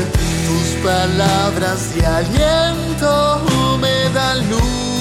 Tus 0.47 0.69
palabras 0.83 1.79
de 1.93 2.01
aliento 2.05 3.41
me 3.79 4.09
dan 4.13 4.37
luz 4.49 4.96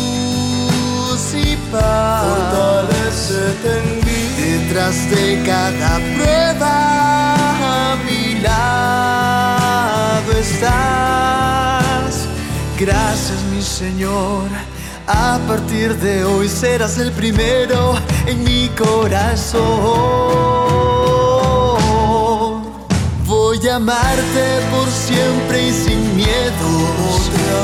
paz. 1.72 2.24
Fortalecete 2.24 3.70
en 3.78 3.86
mí. 4.04 4.20
Detrás 4.36 4.96
de 5.10 5.42
cada 5.44 5.98
prueba 6.14 6.74
a 7.92 7.96
mi 8.04 8.40
lado 8.40 10.32
estás. 10.38 12.14
Gracias 12.78 13.42
mi 13.52 13.62
Señor. 13.62 14.48
A 15.06 15.38
partir 15.46 15.96
de 15.96 16.24
hoy 16.24 16.48
serás 16.48 16.98
el 16.98 17.12
primero 17.12 17.94
en 18.26 18.42
mi 18.44 18.68
corazón. 18.70 19.64
Voy 23.24 23.68
a 23.68 23.76
amarte 23.76 24.60
por 24.70 24.88
siempre 24.88 25.68
y 25.68 25.72
sin 25.72 26.16
miedo 26.16 26.68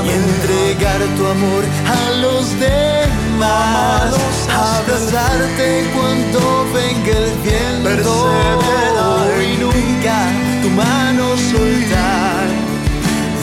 y 0.05 0.09
entregar 0.09 1.01
tu 1.17 1.27
amor 1.27 1.65
a 1.87 2.11
los 2.21 2.51
demás. 2.61 3.22
Abrazarte 4.49 5.91
cuando 5.95 6.41
venga 6.73 7.13
el 7.19 7.31
viento. 7.43 8.13
Y 9.43 9.57
nunca 9.59 10.17
tu 10.63 10.69
mano 10.71 11.37
soltar. 11.37 12.47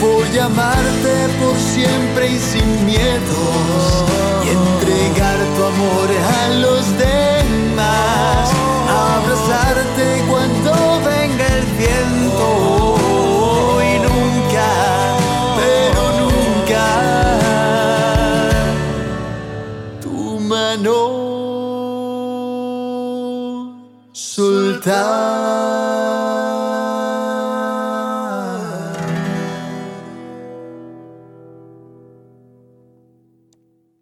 Voy 0.00 0.38
a 0.38 0.46
amarte 0.46 1.28
por 1.40 1.56
siempre 1.56 2.32
y 2.32 2.38
sin 2.38 2.86
miedo 2.86 3.38
y 4.44 4.48
entregar 4.48 5.38
tu 5.56 5.64
amor 5.64 6.08
a 6.38 6.48
los 6.54 6.84
demás. 6.98 8.50
Abrazarte 8.88 10.24
cuando 10.28 10.72
venga 11.04 11.46
el 11.58 11.66
viento 11.76 12.19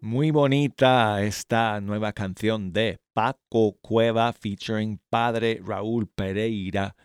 Muy 0.01 0.31
bonita 0.31 1.21
esta 1.21 1.81
nueva 1.81 2.13
canción 2.13 2.71
de 2.71 3.01
Paco 3.13 3.77
Cueva 3.81 4.31
featuring 4.31 5.01
Padre 5.09 5.61
Raúl 5.61 6.07
Pereira 6.07 6.95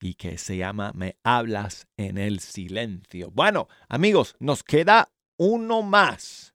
y 0.00 0.14
que 0.14 0.38
se 0.38 0.58
llama 0.58 0.92
Me 0.94 1.16
hablas 1.24 1.88
en 1.96 2.18
el 2.18 2.38
silencio. 2.38 3.32
Bueno, 3.32 3.66
amigos, 3.88 4.36
nos 4.38 4.62
queda 4.62 5.08
uno 5.36 5.82
más 5.82 6.54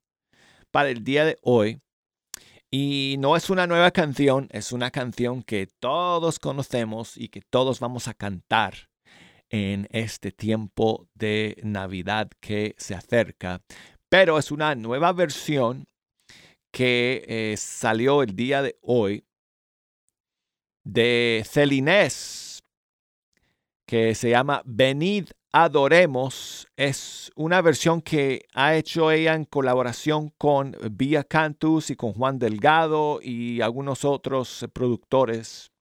para 0.72 0.90
el 0.90 1.04
día 1.04 1.26
de 1.26 1.38
hoy. 1.42 1.82
Y 2.74 3.18
no 3.20 3.36
es 3.36 3.50
una 3.50 3.68
nueva 3.68 3.92
canción, 3.92 4.48
es 4.52 4.72
una 4.72 4.92
canción 4.92 5.44
que 5.44 5.68
todos 5.68 6.40
conocemos 6.40 7.18
y 7.18 7.28
que 7.28 7.42
todos 7.42 7.82
vamos 7.82 8.08
a 8.08 8.14
cantar 8.14 8.90
en 9.50 9.90
este 9.92 10.32
tiempo 10.32 11.10
de 11.14 11.60
Navidad 11.64 12.30
que 12.40 12.74
se 12.78 12.96
acerca. 12.96 13.62
Pero 14.08 14.40
es 14.40 14.52
una 14.52 14.74
nueva 14.76 15.12
versión 15.12 15.86
que 16.72 17.26
eh, 17.28 17.58
salió 17.58 18.24
el 18.24 18.38
día 18.38 18.62
de 18.62 18.78
hoy 18.82 19.26
de 20.86 21.44
Celinés, 21.46 22.64
que 23.86 24.16
se 24.16 24.30
llama 24.30 24.62
Venid 24.64 25.32
Adoremos. 25.54 26.68
Es 26.78 27.32
una 27.36 27.62
versión 27.62 28.02
que 28.02 28.48
ha 28.54 28.76
hecho 28.76 29.12
ella 29.12 29.34
en 29.34 29.46
colaboración 29.46 30.30
con 30.38 30.76
Vía 30.92 31.24
Cantus 31.24 31.90
y 31.90 31.96
con 31.96 32.14
Juan 32.14 32.40
Delgado 32.40 33.20
y 33.22 33.62
algunos 33.62 34.06
otros 34.06 34.66
productores. 34.74 35.72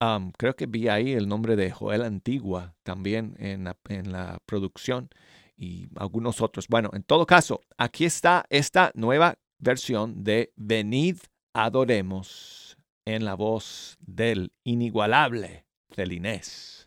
Um, 0.00 0.30
creo 0.30 0.54
que 0.54 0.66
vi 0.66 0.88
ahí 0.88 1.12
el 1.12 1.28
nombre 1.28 1.56
de 1.56 1.72
Joel 1.72 2.02
Antigua 2.02 2.74
también 2.84 3.34
en 3.38 3.64
la, 3.64 3.76
en 3.88 4.12
la 4.12 4.38
producción 4.46 5.10
y 5.56 5.88
algunos 5.96 6.40
otros. 6.40 6.68
Bueno, 6.68 6.90
en 6.92 7.02
todo 7.02 7.26
caso, 7.26 7.60
aquí 7.76 8.04
está 8.04 8.46
esta 8.48 8.92
nueva 8.94 9.38
versión 9.58 10.22
de 10.22 10.52
Venid 10.56 11.18
Adoremos 11.52 12.76
en 13.04 13.24
la 13.24 13.34
voz 13.34 13.96
del 14.00 14.52
inigualable 14.62 15.64
Celinés. 15.92 16.77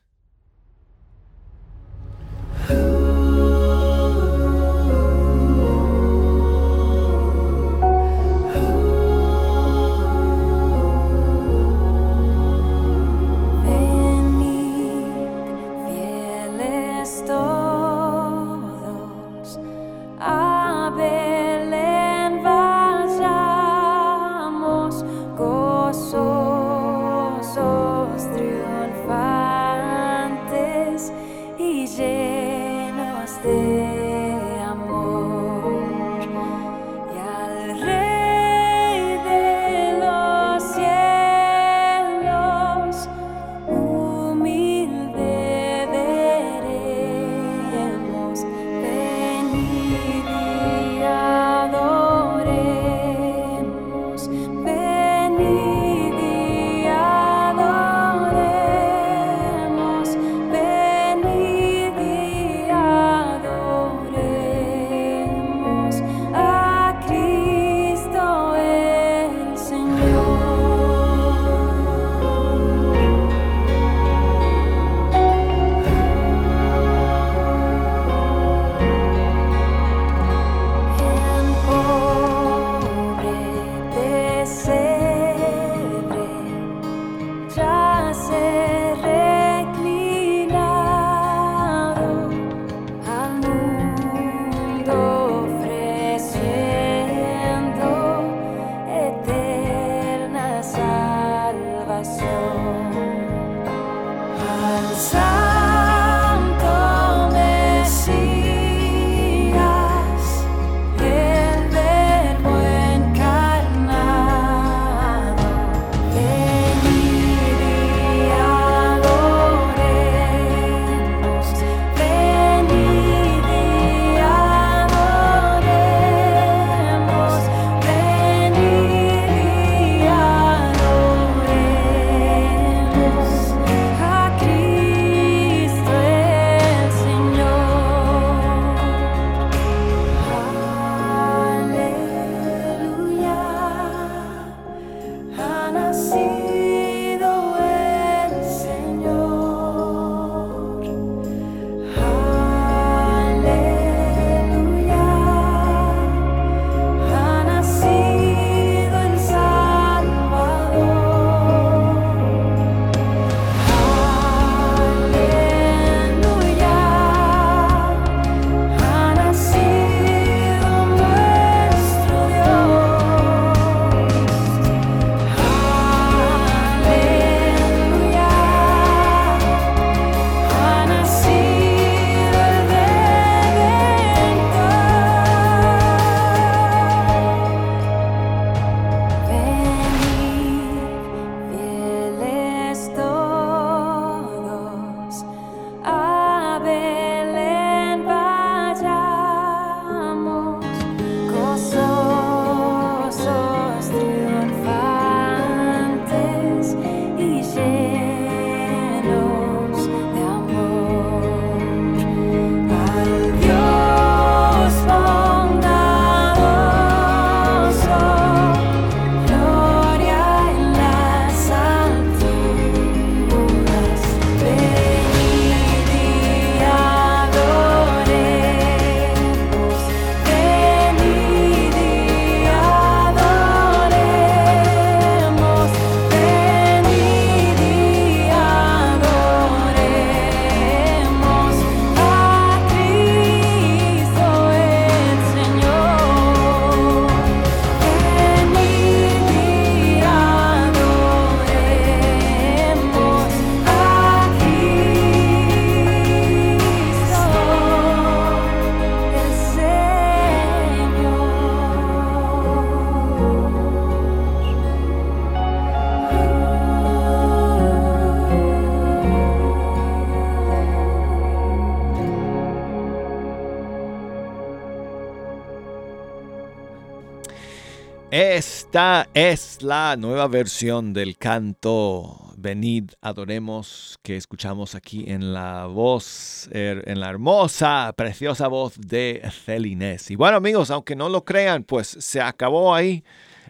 Esta 278.11 279.07
es 279.13 279.61
la 279.61 279.95
nueva 279.97 280.27
versión 280.27 280.91
del 280.91 281.17
canto 281.17 282.33
Venid, 282.35 282.91
adoremos 283.01 283.99
que 284.03 284.17
escuchamos 284.17 284.75
aquí 284.75 285.05
en 285.07 285.31
la 285.33 285.67
voz, 285.67 286.49
er- 286.51 286.83
en 286.87 286.99
la 286.99 287.09
hermosa, 287.09 287.93
preciosa 287.95 288.47
voz 288.47 288.73
de 288.77 289.21
Celinés. 289.45 290.11
Y 290.11 290.15
bueno 290.17 290.35
amigos, 290.37 290.71
aunque 290.71 290.95
no 290.95 291.07
lo 291.07 291.23
crean, 291.23 291.63
pues 291.63 291.87
se 291.87 292.19
acabó 292.19 292.75
ahí. 292.75 293.03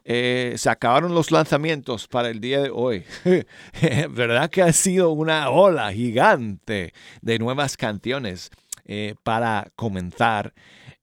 eh, 0.03 0.53
se 0.57 0.70
acabaron 0.70 1.14
los 1.16 1.32
lanzamientos 1.32 2.07
para 2.07 2.30
el 2.30 2.39
día 2.39 2.59
de 2.62 2.70
hoy. 2.72 3.03
¿Verdad 4.12 4.49
que 4.51 4.62
ha 4.64 4.74
sido 4.74 5.12
una 5.12 5.49
ola 5.49 5.91
gigante 5.93 6.93
de 7.22 7.39
nuevas 7.39 7.78
canciones 7.78 8.49
eh, 8.86 9.16
para 9.24 9.72
comenzar 9.76 10.53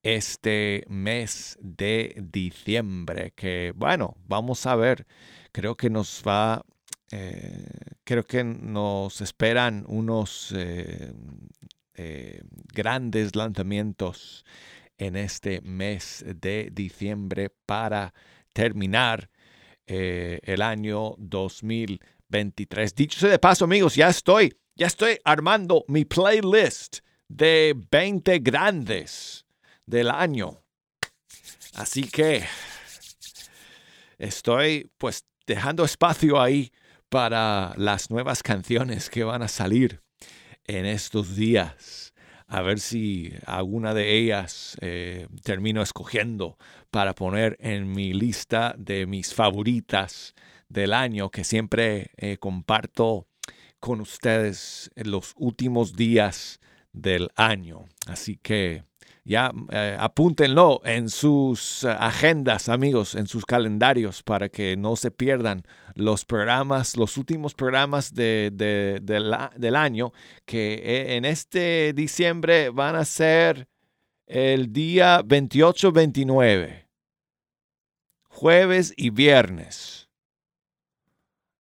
este 0.03 0.85
mes 0.89 1.59
de 1.61 2.15
diciembre? 2.19 3.33
Que 3.35 3.73
bueno, 3.75 4.17
vamos 4.27 4.67
a 4.67 4.77
ver. 4.77 5.07
Creo 5.53 5.77
que 5.77 5.91
nos 5.91 6.23
va 6.27 6.65
eh, 7.11 7.65
creo 8.05 8.25
que 8.25 8.45
nos 8.45 9.21
esperan 9.23 9.85
unos 9.89 10.53
eh, 10.55 11.13
eh, 11.95 12.43
grandes 12.75 13.35
lanzamientos 13.35 14.45
en 14.99 15.17
este 15.17 15.63
mes 15.63 16.25
de 16.27 16.71
diciembre 16.73 17.51
para 17.67 18.13
terminar 18.53 19.31
el 19.87 20.61
año 20.61 21.15
2023. 21.17 22.95
Dicho 22.95 23.19
sea 23.21 23.31
de 23.31 23.39
paso, 23.39 23.65
amigos, 23.65 23.95
ya 23.95 24.09
estoy, 24.09 24.55
ya 24.77 24.87
estoy 24.87 25.19
armando 25.25 25.87
mi 25.89 26.05
playlist 26.05 26.99
de 27.27 27.75
20 27.91 28.39
grandes 28.41 29.47
del 29.89 30.11
año. 30.11 30.63
Así 31.75 32.03
que 32.03 32.45
estoy 34.19 34.91
pues 34.99 35.25
dejando 35.47 35.85
espacio 35.85 36.41
ahí 36.41 36.73
para 37.09 37.73
las 37.77 38.11
nuevas 38.11 38.43
canciones 38.43 39.09
que 39.09 39.25
van 39.25 39.43
a 39.43 39.49
salir 39.49 40.03
en 40.65 40.85
estos 40.85 41.37
días. 41.37 42.13
A 42.47 42.63
ver 42.63 42.81
si 42.81 43.33
alguna 43.47 43.95
de 43.95 44.17
ellas 44.17 44.77
eh, 44.81 45.27
termino 45.43 45.83
escogiendo 45.83 46.59
para 46.91 47.15
poner 47.15 47.57
en 47.61 47.91
mi 47.91 48.13
lista 48.13 48.75
de 48.79 49.07
mis 49.07 49.35
favoritas 49.35 50.35
del 50.69 50.93
año 50.93 51.31
que 51.31 51.45
siempre 51.45 52.11
eh, 52.17 52.37
comparto 52.39 53.27
con 53.81 54.01
ustedes 54.01 54.91
en 54.97 55.11
los 55.11 55.35
últimos 55.37 55.95
días 55.95 56.61
del 56.93 57.31
año. 57.37 57.87
Así 58.07 58.37
que 58.37 58.83
ya 59.29 59.53
eh, 59.71 59.95
apúntenlo 60.01 60.81
en 60.85 61.11
sus 61.11 61.85
agendas, 61.85 62.71
amigos, 62.71 63.15
en 63.15 63.27
sus 63.27 63.45
calendarios 63.45 64.23
para 64.23 64.49
que 64.49 64.75
no 64.79 64.97
se 64.97 65.11
pierdan 65.11 65.65
los 65.95 66.25
programas, 66.25 66.97
los 66.97 67.19
últimos 67.19 67.53
programas 67.53 68.15
del 68.15 69.77
año 69.77 70.13
que 70.47 70.75
eh, 70.75 71.17
en 71.17 71.27
este 71.27 71.93
diciembre 71.93 72.71
van 72.71 72.97
a 72.97 73.05
ser 73.05 73.69
el 74.27 74.73
día 74.73 75.21
28-29, 75.21 76.87
jueves 78.31 78.95
y 78.97 79.11
viernes 79.11 80.09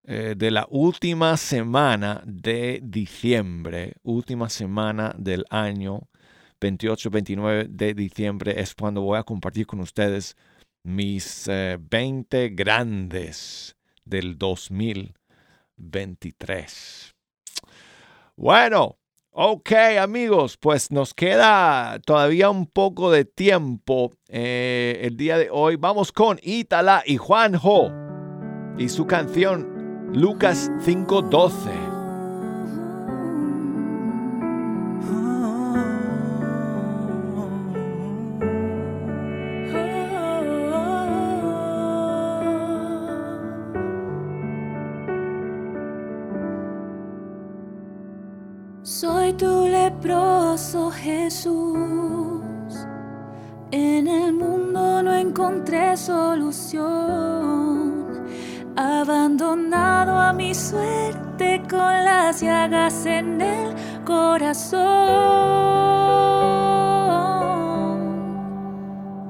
eh, 0.04 0.34
de 0.38 0.50
la 0.50 0.66
última 0.70 1.36
semana 1.36 2.22
de 2.24 2.80
diciembre, 2.82 3.92
última 4.02 4.48
semana 4.48 5.14
del 5.18 5.44
año 5.50 6.07
28-29 6.60 7.68
de 7.68 7.94
diciembre 7.94 8.60
es 8.60 8.74
cuando 8.74 9.02
voy 9.02 9.18
a 9.18 9.22
compartir 9.22 9.66
con 9.66 9.80
ustedes 9.80 10.36
mis 10.82 11.46
eh, 11.48 11.78
20 11.80 12.50
grandes 12.50 13.76
del 14.04 14.36
2023. 14.38 17.14
Bueno, 18.36 18.98
ok 19.30 19.72
amigos, 20.00 20.56
pues 20.56 20.90
nos 20.90 21.14
queda 21.14 22.00
todavía 22.04 22.50
un 22.50 22.66
poco 22.66 23.10
de 23.10 23.24
tiempo 23.24 24.12
eh, 24.28 25.00
el 25.02 25.16
día 25.16 25.38
de 25.38 25.50
hoy. 25.50 25.76
Vamos 25.76 26.12
con 26.12 26.38
Itala 26.42 27.02
y 27.04 27.16
Juanjo 27.16 27.90
y 28.78 28.88
su 28.88 29.06
canción 29.06 30.10
Lucas 30.12 30.70
512. 30.84 31.87
Leproso 49.98 50.90
Jesús. 50.90 52.42
En 53.70 54.06
el 54.06 54.32
mundo 54.32 55.02
no 55.02 55.14
encontré 55.14 55.96
solución. 55.96 57.48
Abandonado 58.76 60.16
a 60.16 60.32
mi 60.32 60.54
suerte 60.54 61.60
con 61.68 62.04
las 62.04 62.40
llagas 62.40 63.04
en 63.06 63.40
el 63.40 63.74
corazón. 64.04 64.78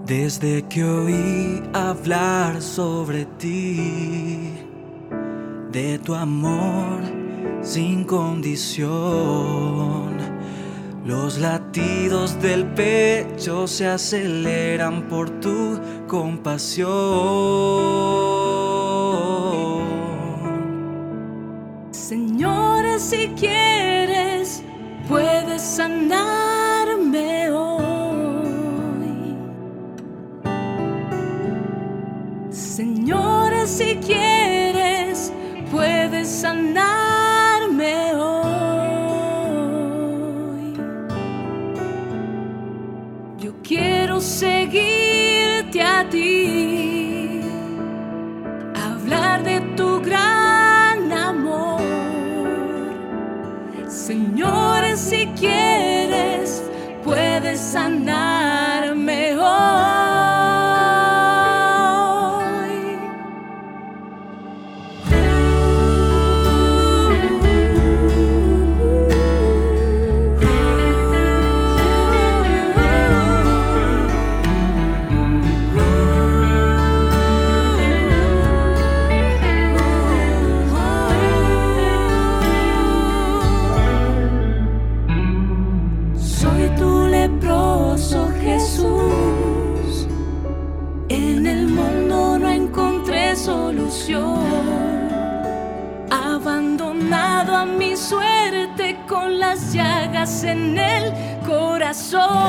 Desde 0.05 0.63
que 0.69 0.85
oí 0.85 1.63
hablar 1.73 2.61
sobre 2.63 3.25
ti, 3.39 4.53
de 5.73 5.99
tu 5.99 6.15
amor 6.15 7.01
sin 7.63 8.05
condición, 8.05 8.89
los 11.09 11.39
latidos 11.39 12.39
del 12.43 12.67
pecho 12.67 13.67
se 13.67 13.87
aceleran 13.87 15.09
por 15.09 15.31
tu 15.41 15.81
compasión. 16.07 16.89
Señores, 21.91 23.03
si 23.03 23.29
quieres, 23.41 24.63
puedes 25.09 25.63
sanarme 25.63 27.51
hoy. 27.53 29.35
Señores, 32.51 33.71
si 33.71 33.97
quieres, 33.97 35.33
puedes 35.73 36.29
sanarme 36.29 36.88
corazón. 102.11 102.47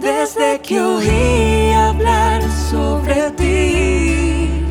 Desde 0.00 0.60
que 0.60 0.80
oí 0.80 1.72
hablar 1.72 2.42
sobre 2.70 3.30
ti, 3.32 4.64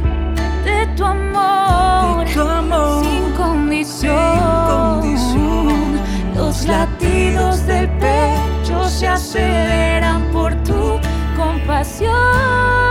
de 0.63 0.87
tu 0.95 1.03
amor, 1.05 2.25
De 2.25 2.33
tu 2.33 2.41
amor, 2.41 3.03
sin 3.03 3.31
condición. 3.33 5.01
sin 5.01 5.11
condición. 5.11 5.99
Los 6.35 6.65
latidos 6.65 7.65
del 7.65 7.89
pecho 7.99 8.87
se 8.89 9.07
aceleran 9.07 10.23
por 10.31 10.53
tu 10.63 10.99
compasión. 11.35 12.86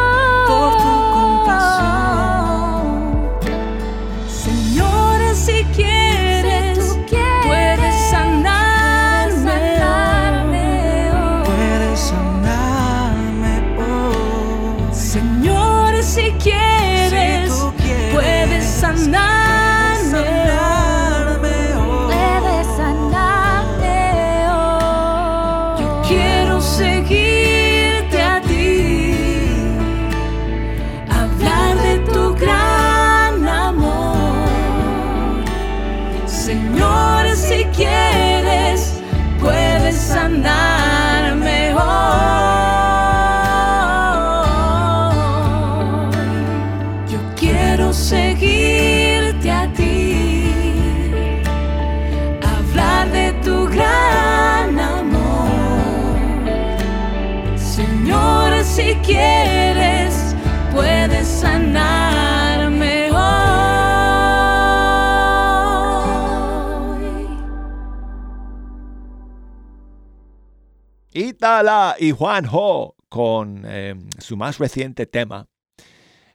Quítala 71.97 72.05
y 72.05 72.11
Juanjo 72.12 72.97
con 73.09 73.64
eh, 73.66 73.94
su 74.18 74.36
más 74.36 74.59
reciente 74.59 75.07
tema, 75.07 75.49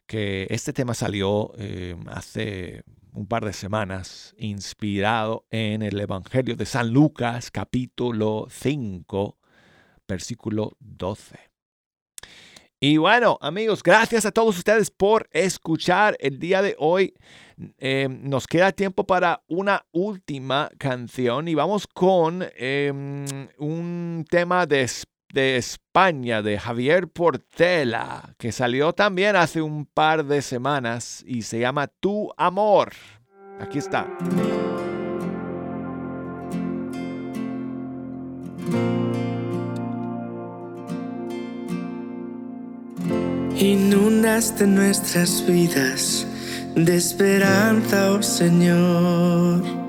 que 0.05 0.47
este 0.49 0.73
tema 0.73 0.93
salió 0.93 1.53
eh, 1.57 1.95
hace 2.07 2.83
un 3.13 3.27
par 3.27 3.45
de 3.45 3.53
semanas, 3.53 4.33
inspirado 4.37 5.45
en 5.49 5.81
el 5.81 5.99
Evangelio 5.99 6.55
de 6.55 6.65
San 6.65 6.91
Lucas, 6.91 7.51
capítulo 7.51 8.47
5, 8.49 9.37
versículo 10.07 10.77
12. 10.79 11.37
Y 12.79 12.97
bueno, 12.97 13.37
amigos, 13.41 13.83
gracias 13.83 14.25
a 14.25 14.31
todos 14.31 14.57
ustedes 14.57 14.89
por 14.89 15.29
escuchar 15.31 16.17
el 16.19 16.39
día 16.39 16.61
de 16.61 16.75
hoy. 16.79 17.13
Eh, 17.77 18.07
nos 18.09 18.47
queda 18.47 18.71
tiempo 18.71 19.05
para 19.05 19.43
una 19.47 19.85
última 19.91 20.71
canción 20.79 21.47
y 21.47 21.53
vamos 21.53 21.85
con 21.85 22.43
un 23.59 24.25
tema 24.27 24.65
de, 24.65 24.89
de 25.33 25.57
España 25.57 26.41
de 26.41 26.59
Javier 26.59 27.07
Portela 27.07 28.35
que 28.37 28.51
salió 28.51 28.93
también 28.93 29.35
hace 29.35 29.61
un 29.61 29.85
par 29.85 30.25
de 30.25 30.41
semanas 30.41 31.23
y 31.25 31.43
se 31.43 31.59
llama 31.59 31.87
Tu 31.87 32.29
Amor. 32.37 32.93
Aquí 33.59 33.77
está. 33.77 34.07
Inundaste 43.57 44.65
nuestras 44.65 45.45
vidas 45.45 46.25
de 46.75 46.95
esperanza, 46.95 48.13
oh 48.13 48.23
Señor. 48.23 49.80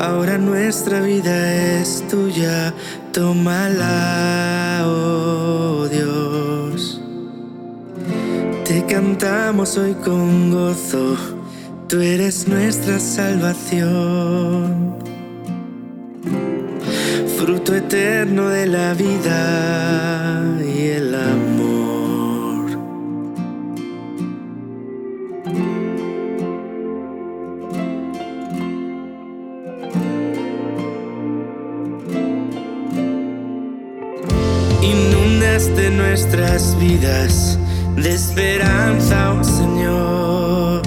Ahora 0.00 0.38
nuestra 0.38 1.02
vida 1.02 1.78
es 1.78 2.02
tuya, 2.08 2.72
tómala, 3.12 4.84
oh 4.86 5.86
Dios. 5.88 7.02
Te 8.64 8.82
cantamos 8.86 9.76
hoy 9.76 9.92
con 10.02 10.52
gozo, 10.52 11.16
tú 11.86 12.00
eres 12.00 12.48
nuestra 12.48 12.98
salvación 12.98 14.96
fruto 17.36 17.74
eterno 17.74 18.48
de 18.48 18.66
la 18.66 18.94
vida 18.94 20.42
y 20.64 20.88
el 20.88 21.14
amor. 21.14 21.49
Inundaste 35.60 35.90
nuestras 35.90 36.78
vidas 36.78 37.58
de 37.94 38.14
esperanza, 38.14 39.34
oh 39.38 39.44
Señor. 39.44 40.80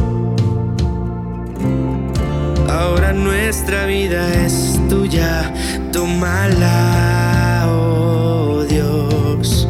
Ahora 2.68 3.14
nuestra 3.14 3.86
vida 3.86 4.28
es 4.44 4.80
tuya, 4.90 5.54
tómala, 5.92 7.68
oh 7.70 8.64
Dios. 8.68 9.68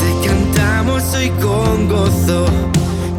Te 0.00 0.28
cantamos 0.28 1.14
hoy 1.14 1.30
con 1.40 1.88
gozo, 1.88 2.44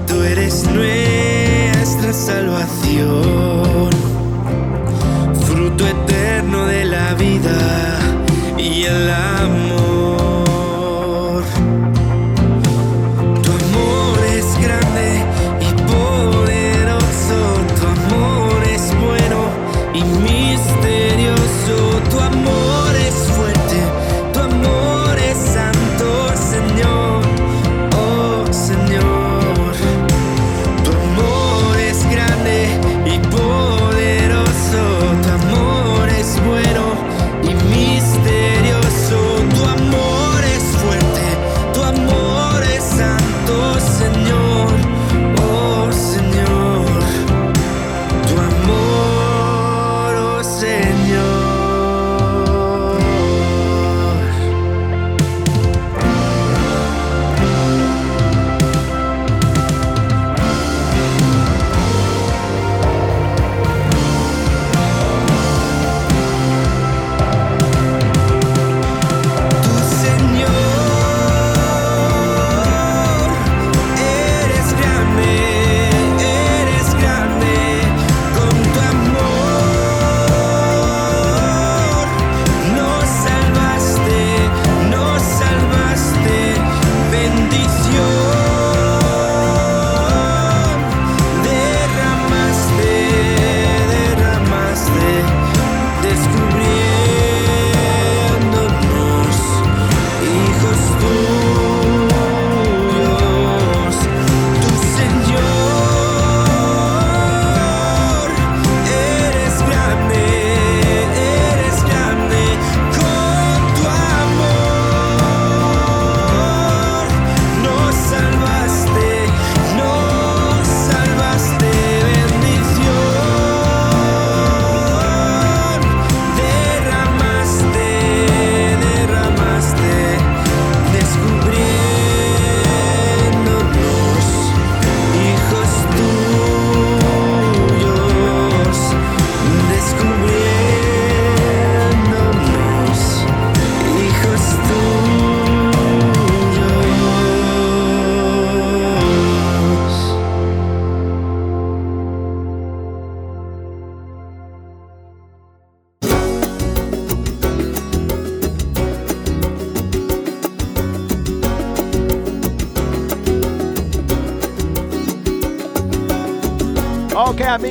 tú 0.05 0.21
eres 0.21 0.67
nuestra 0.67 2.13
salvación, 2.13 3.89
fruto 5.47 5.87
eterno 5.87 6.67
de 6.67 6.85
la 6.85 7.15
vida 7.15 7.57
y 8.59 8.83
el 8.83 9.09
amor. 9.09 9.72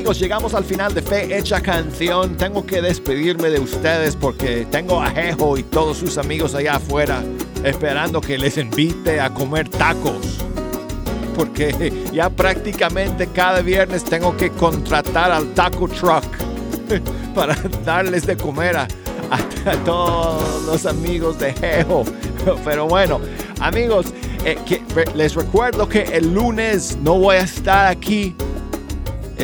Amigos, 0.03 0.19
llegamos 0.19 0.53
al 0.53 0.65
final 0.65 0.93
de 0.93 1.01
Fe 1.01 1.37
Hecha 1.37 1.61
Canción. 1.61 2.35
Tengo 2.35 2.65
que 2.65 2.81
despedirme 2.81 3.49
de 3.49 3.61
ustedes 3.61 4.17
porque 4.17 4.67
tengo 4.69 5.01
a 5.01 5.09
Jejo 5.09 5.57
y 5.57 5.63
todos 5.63 5.95
sus 5.95 6.17
amigos 6.17 6.55
allá 6.55 6.75
afuera 6.75 7.23
esperando 7.63 8.19
que 8.19 8.37
les 8.37 8.57
invite 8.57 9.21
a 9.21 9.33
comer 9.33 9.69
tacos. 9.69 10.39
Porque 11.37 12.03
ya 12.11 12.29
prácticamente 12.29 13.27
cada 13.27 13.61
viernes 13.61 14.03
tengo 14.03 14.35
que 14.35 14.49
contratar 14.49 15.31
al 15.31 15.53
taco 15.53 15.87
truck 15.87 16.25
para 17.33 17.55
darles 17.85 18.25
de 18.25 18.35
comer 18.35 18.75
a, 18.75 18.87
todos 19.85 20.63
los 20.65 20.85
amigos 20.85 21.39
de 21.39 21.53
Geo. 21.53 22.03
Pero 22.65 22.89
bueno, 22.89 23.21
amigos, 23.61 24.07
eh, 24.43 24.57
les 25.15 25.33
recuerdo 25.35 25.87
que 25.87 26.01
el 26.01 26.33
lunes 26.33 26.97
no 27.01 27.17
voy 27.19 27.37
a 27.37 27.43
estar 27.43 27.87
aquí. 27.87 28.35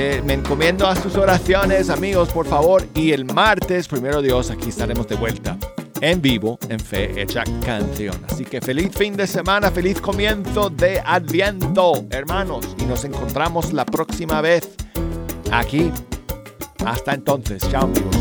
Eh, 0.01 0.21
me 0.25 0.31
encomiendo 0.31 0.87
a 0.87 0.95
sus 0.95 1.17
oraciones, 1.17 1.89
amigos, 1.89 2.29
por 2.29 2.45
favor. 2.45 2.87
Y 2.93 3.11
el 3.11 3.25
martes, 3.25 3.85
primero 3.85 4.21
Dios, 4.21 4.49
aquí 4.49 4.69
estaremos 4.69 5.05
de 5.09 5.15
vuelta 5.17 5.57
en 5.99 6.21
vivo 6.21 6.57
en 6.69 6.79
Fe 6.79 7.21
Hecha 7.21 7.43
Canción. 7.65 8.15
Así 8.29 8.45
que 8.45 8.61
feliz 8.61 8.95
fin 8.95 9.17
de 9.17 9.27
semana, 9.27 9.69
feliz 9.71 9.99
comienzo 9.99 10.69
de 10.69 11.01
Adviento, 11.05 12.05
hermanos. 12.11 12.65
Y 12.79 12.85
nos 12.85 13.03
encontramos 13.03 13.73
la 13.73 13.85
próxima 13.85 14.39
vez 14.39 14.69
aquí. 15.51 15.91
Hasta 16.85 17.15
entonces, 17.15 17.61
chao 17.69 17.83
amigos. 17.83 18.15